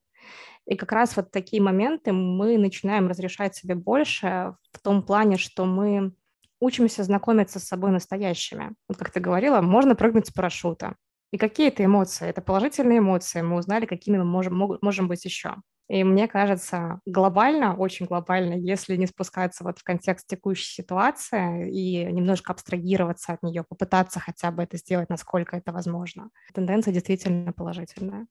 И 0.65 0.75
как 0.75 0.91
раз 0.93 1.15
вот 1.15 1.31
такие 1.31 1.61
моменты 1.61 2.13
мы 2.13 2.57
начинаем 2.57 3.07
разрешать 3.07 3.55
себе 3.55 3.75
больше 3.75 4.55
в 4.71 4.79
том 4.79 5.03
плане, 5.03 5.37
что 5.37 5.65
мы 5.65 6.13
учимся 6.59 7.03
знакомиться 7.03 7.59
с 7.59 7.67
собой 7.67 7.91
настоящими. 7.91 8.73
Вот 8.87 8.97
как 8.97 9.11
ты 9.11 9.19
говорила, 9.19 9.61
можно 9.61 9.95
прыгнуть 9.95 10.27
с 10.27 10.31
парашюта. 10.31 10.95
И 11.35 11.37
какие 11.37 11.67
это 11.67 11.83
эмоции? 11.83 12.29
Это 12.29 12.41
положительные 12.41 12.99
эмоции. 12.99 13.41
Мы 13.41 13.57
узнали, 13.57 13.85
какими 13.85 14.17
мы 14.17 14.23
можем, 14.23 14.77
можем 14.81 15.09
быть 15.09 15.25
еще. 15.25 15.55
И 15.89 16.01
мне 16.05 16.29
кажется, 16.29 17.01
глобально, 17.05 17.75
очень 17.75 18.05
глобально, 18.05 18.53
если 18.53 18.95
не 18.95 19.05
спускаться 19.05 19.65
вот 19.65 19.77
в 19.77 19.83
контекст 19.83 20.27
текущей 20.27 20.71
ситуации 20.71 21.69
и 21.69 22.05
немножко 22.05 22.53
абстрагироваться 22.53 23.33
от 23.33 23.43
нее, 23.43 23.65
попытаться 23.67 24.21
хотя 24.21 24.49
бы 24.49 24.63
это 24.63 24.77
сделать, 24.77 25.09
насколько 25.09 25.57
это 25.57 25.73
возможно, 25.73 26.29
тенденция 26.53 26.93
действительно 26.93 27.51
положительная. 27.51 28.27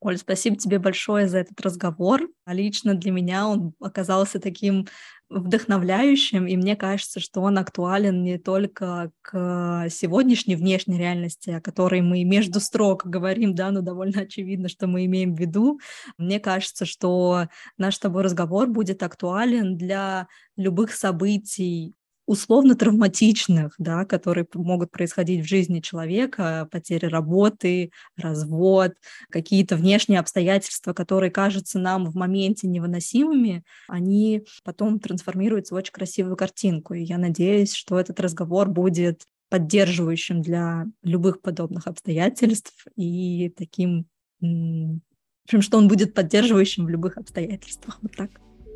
Оль, 0.00 0.18
спасибо 0.18 0.56
тебе 0.56 0.80
большое 0.80 1.28
за 1.28 1.38
этот 1.38 1.60
разговор. 1.60 2.22
Лично 2.44 2.94
для 2.94 3.12
меня 3.12 3.46
он 3.46 3.74
оказался 3.80 4.40
таким 4.40 4.88
вдохновляющим, 5.30 6.46
и 6.46 6.56
мне 6.56 6.76
кажется, 6.76 7.20
что 7.20 7.40
он 7.40 7.56
актуален 7.58 8.22
не 8.22 8.36
только 8.38 9.12
к 9.22 9.86
сегодняшней 9.88 10.56
внешней 10.56 10.98
реальности, 10.98 11.50
о 11.50 11.60
которой 11.60 12.00
мы 12.02 12.24
между 12.24 12.60
строк 12.60 13.06
говорим, 13.06 13.54
да, 13.54 13.70
но 13.70 13.80
довольно 13.80 14.22
очевидно, 14.22 14.68
что 14.68 14.88
мы 14.88 15.06
имеем 15.06 15.34
в 15.34 15.38
виду. 15.38 15.78
Мне 16.18 16.40
кажется, 16.40 16.84
что 16.84 17.46
наш 17.78 17.94
с 17.96 17.98
тобой 18.00 18.22
разговор 18.24 18.66
будет 18.68 19.02
актуален 19.04 19.76
для 19.76 20.26
любых 20.56 20.92
событий 20.92 21.94
условно 22.30 22.76
травматичных, 22.76 23.74
да, 23.78 24.04
которые 24.04 24.46
могут 24.54 24.92
происходить 24.92 25.44
в 25.44 25.48
жизни 25.48 25.80
человека, 25.80 26.68
потери 26.70 27.06
работы, 27.06 27.90
развод, 28.16 28.92
какие-то 29.30 29.74
внешние 29.74 30.20
обстоятельства, 30.20 30.92
которые 30.92 31.32
кажутся 31.32 31.80
нам 31.80 32.06
в 32.08 32.14
моменте 32.14 32.68
невыносимыми, 32.68 33.64
они 33.88 34.44
потом 34.62 35.00
трансформируются 35.00 35.74
в 35.74 35.78
очень 35.78 35.92
красивую 35.92 36.36
картинку. 36.36 36.94
И 36.94 37.02
я 37.02 37.18
надеюсь, 37.18 37.74
что 37.74 37.98
этот 37.98 38.20
разговор 38.20 38.68
будет 38.68 39.24
поддерживающим 39.48 40.40
для 40.40 40.86
любых 41.02 41.42
подобных 41.42 41.88
обстоятельств 41.88 42.86
и 42.94 43.52
таким, 43.56 44.06
в 44.40 45.00
общем, 45.46 45.62
что 45.62 45.78
он 45.78 45.88
будет 45.88 46.14
поддерживающим 46.14 46.84
в 46.84 46.90
любых 46.90 47.18
обстоятельствах. 47.18 47.98
Вот 48.02 48.12
так. 48.16 48.30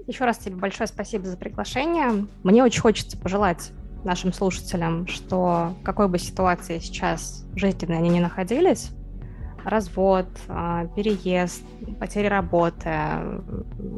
Еще 0.07 0.25
раз 0.25 0.39
тебе 0.39 0.57
большое 0.57 0.87
спасибо 0.87 1.27
за 1.27 1.37
приглашение. 1.37 2.27
Мне 2.43 2.63
очень 2.63 2.81
хочется 2.81 3.17
пожелать 3.17 3.73
нашим 4.05 4.33
слушателям, 4.33 5.07
что 5.07 5.75
в 5.81 5.83
какой 5.83 6.09
бы 6.09 6.19
ситуации 6.19 6.79
сейчас 6.79 7.47
жизненной 7.55 7.97
они 7.97 8.11
не 8.11 8.21
находились, 8.21 8.91
развод, 9.65 10.27
а, 10.49 10.87
переезд, 10.89 11.63
потеря 11.99 12.29
работы, 12.29 12.91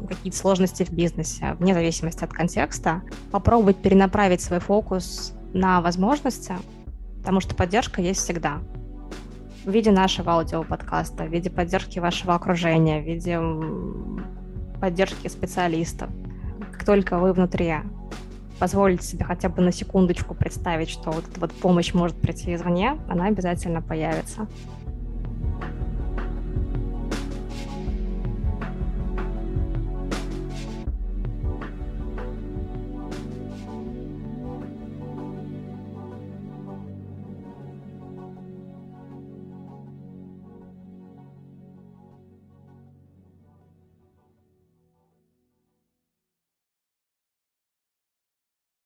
какие-то 0.07 0.37
сложности 0.37 0.83
в 0.83 0.91
бизнесе, 0.91 1.55
вне 1.59 1.73
зависимости 1.73 2.23
от 2.23 2.31
контекста, 2.31 3.01
попробовать 3.31 3.77
перенаправить 3.77 4.41
свой 4.41 4.59
фокус 4.59 5.33
на 5.53 5.81
возможности, 5.81 6.55
потому 7.19 7.41
что 7.41 7.53
поддержка 7.53 8.01
есть 8.01 8.21
всегда. 8.21 8.59
В 9.65 9.71
виде 9.71 9.91
нашего 9.91 10.33
аудиоподкаста, 10.33 11.25
в 11.25 11.27
виде 11.27 11.49
поддержки 11.49 11.99
вашего 11.99 12.33
окружения, 12.35 13.01
в 13.01 13.05
виде 13.05 13.37
поддержки 14.79 15.27
специалистов. 15.27 16.09
Как 16.71 16.83
только 16.83 17.17
вы 17.17 17.33
внутри 17.33 17.75
позволите 18.59 19.05
себе 19.05 19.25
хотя 19.25 19.49
бы 19.49 19.61
на 19.61 19.71
секундочку 19.71 20.33
представить, 20.33 20.89
что 20.89 21.11
вот 21.11 21.27
эта 21.29 21.39
вот 21.39 21.51
помощь 21.53 21.93
может 21.93 22.19
прийти 22.19 22.55
извне, 22.55 22.97
она 23.07 23.25
обязательно 23.25 23.81
появится. 23.81 24.47